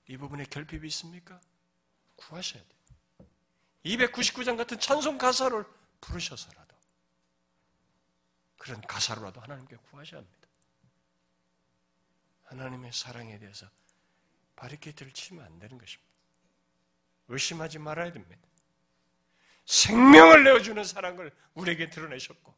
이 0.09 0.17
부분에 0.17 0.43
결핍이 0.43 0.85
있습니까? 0.87 1.39
구하셔야 2.17 2.61
돼요. 2.61 3.27
299장 3.85 4.57
같은 4.57 4.77
찬송 4.77 5.17
가사를 5.17 5.65
부르셔서라도 6.01 6.75
그런 8.57 8.81
가사로라도 8.81 9.39
하나님께 9.39 9.77
구하셔야 9.77 10.19
합니다. 10.19 10.47
하나님의 12.43 12.91
사랑에 12.91 13.39
대해서 13.39 13.65
바리케이트를 14.57 15.13
치면 15.13 15.45
안 15.45 15.57
되는 15.59 15.77
것입니다. 15.77 16.12
의심하지 17.27 17.79
말아야 17.79 18.11
됩니다. 18.11 18.41
생명을 19.65 20.43
내어주는 20.43 20.83
사랑을 20.83 21.31
우리에게 21.53 21.89
드러내셨고, 21.89 22.53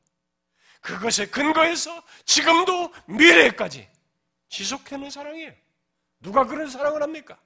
그것에 0.82 1.28
근거해서 1.28 2.04
지금도 2.26 2.94
미래까지 3.08 3.88
지속하는 4.50 5.10
사랑이에요. 5.10 5.54
누가 6.22 6.46
그런 6.46 6.70
사랑을 6.70 7.02
합니까? 7.02 7.38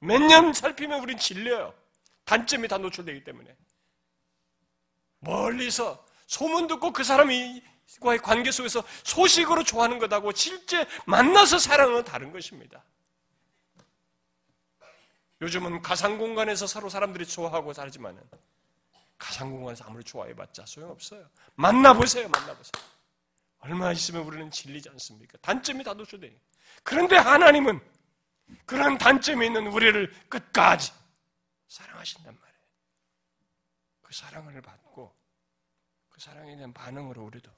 몇 0.00 0.18
년 0.20 0.52
살피면 0.52 1.00
우린 1.00 1.18
질려요. 1.18 1.74
단점이 2.24 2.68
다 2.68 2.78
노출되기 2.78 3.24
때문에. 3.24 3.56
멀리서 5.20 6.04
소문 6.26 6.66
듣고 6.68 6.92
그 6.92 7.02
사람이 7.02 7.62
과의 8.00 8.18
관계 8.18 8.50
속에서 8.50 8.84
소식으로 9.02 9.64
좋아하는 9.64 9.98
것하고 9.98 10.32
실제 10.32 10.86
만나서 11.06 11.58
사랑은 11.58 12.04
다른 12.04 12.30
것입니다. 12.32 12.84
요즘은 15.40 15.82
가상 15.82 16.18
공간에서 16.18 16.66
서로 16.66 16.88
사람들이 16.88 17.26
좋아하고 17.26 17.72
살지만은 17.72 18.22
가상 19.16 19.50
공간에서 19.50 19.84
아무리 19.84 20.02
좋아해봤자 20.04 20.66
소용없어요. 20.66 21.28
만나보세요, 21.54 22.28
만나보세요. 22.28 22.84
얼마 23.60 23.92
있으면 23.92 24.22
우리는 24.22 24.50
질리지 24.50 24.88
않습니까? 24.90 25.38
단점이 25.38 25.82
다 25.84 25.94
노출돼요. 25.94 26.36
그런데 26.82 27.16
하나님은 27.16 27.80
그런 28.64 28.96
단점이 28.98 29.46
있는 29.46 29.66
우리를 29.66 30.12
끝까지 30.28 30.92
사랑하신단 31.68 32.34
말이에요. 32.34 32.58
그 34.02 34.14
사랑을 34.14 34.60
받고 34.62 35.14
그 36.08 36.20
사랑에 36.20 36.56
대한 36.56 36.72
반응으로 36.72 37.22
우리도 37.24 37.50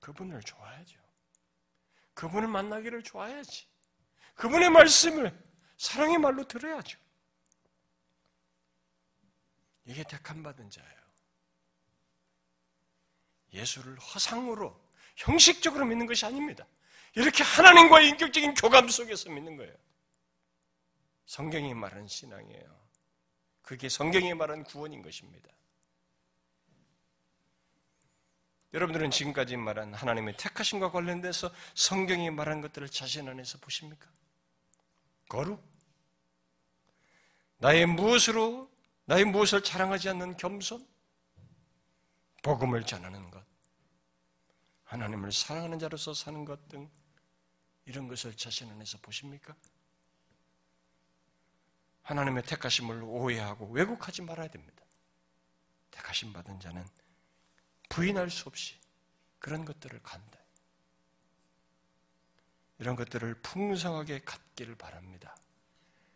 그분을 0.00 0.40
좋아야죠. 0.42 0.98
그분을 2.14 2.48
만나기를 2.48 3.02
좋아야지. 3.02 3.71
그분의 4.34 4.70
말씀을 4.70 5.36
사랑의 5.76 6.18
말로 6.18 6.46
들어야죠. 6.46 6.98
이게 9.84 10.04
택함 10.04 10.42
받은 10.42 10.70
자예요. 10.70 11.02
예수를 13.52 13.98
허상으로 13.98 14.80
형식적으로 15.16 15.84
믿는 15.84 16.06
것이 16.06 16.24
아닙니다. 16.24 16.66
이렇게 17.14 17.42
하나님과의 17.42 18.08
인격적인 18.10 18.54
교감 18.54 18.88
속에서 18.88 19.30
믿는 19.30 19.56
거예요. 19.56 19.74
성경이 21.26 21.74
말하는 21.74 22.08
신앙이에요. 22.08 22.82
그게 23.60 23.88
성경이 23.88 24.34
말하는 24.34 24.64
구원인 24.64 25.02
것입니다. 25.02 25.50
여러분들은 28.72 29.10
지금까지 29.10 29.56
말한 29.56 29.92
하나님의 29.92 30.36
택하심과 30.38 30.90
관련돼서 30.90 31.52
성경이 31.74 32.30
말한 32.30 32.62
것들을 32.62 32.88
자신 32.88 33.28
안에서 33.28 33.58
보십니까? 33.58 34.08
거룩? 35.32 35.66
나의 37.56 37.86
무엇으로, 37.86 38.70
나의 39.06 39.24
무엇을 39.24 39.64
자랑하지 39.64 40.10
않는 40.10 40.36
겸손? 40.36 40.86
복음을 42.42 42.84
전하는 42.84 43.30
것? 43.30 43.42
하나님을 44.84 45.32
사랑하는 45.32 45.78
자로서 45.78 46.12
사는 46.12 46.44
것 46.44 46.68
등 46.68 46.90
이런 47.86 48.08
것을 48.08 48.36
자신 48.36 48.70
안에서 48.70 48.98
보십니까? 48.98 49.56
하나님의 52.02 52.42
택하심을 52.42 53.02
오해하고 53.02 53.70
왜곡하지 53.70 54.20
말아야 54.20 54.48
됩니다. 54.48 54.84
택하심 55.92 56.34
받은 56.34 56.60
자는 56.60 56.86
부인할 57.88 58.28
수 58.28 58.50
없이 58.50 58.78
그런 59.38 59.64
것들을 59.64 60.02
간다. 60.02 60.41
이런 62.82 62.96
것들을 62.96 63.34
풍성하게 63.42 64.22
갖기를 64.24 64.74
바랍니다. 64.74 65.36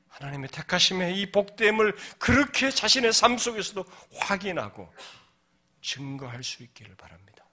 하나님의 0.09 0.49
택하심의 0.49 1.21
이 1.21 1.31
복됨을 1.31 1.95
그렇게 2.19 2.71
자신의 2.71 3.13
삶 3.13 3.39
속에서도 3.39 3.85
확인하고 4.19 4.93
증거할 5.81 6.43
수 6.43 6.65
있기를 6.65 6.97
바랍니다. 6.97 7.46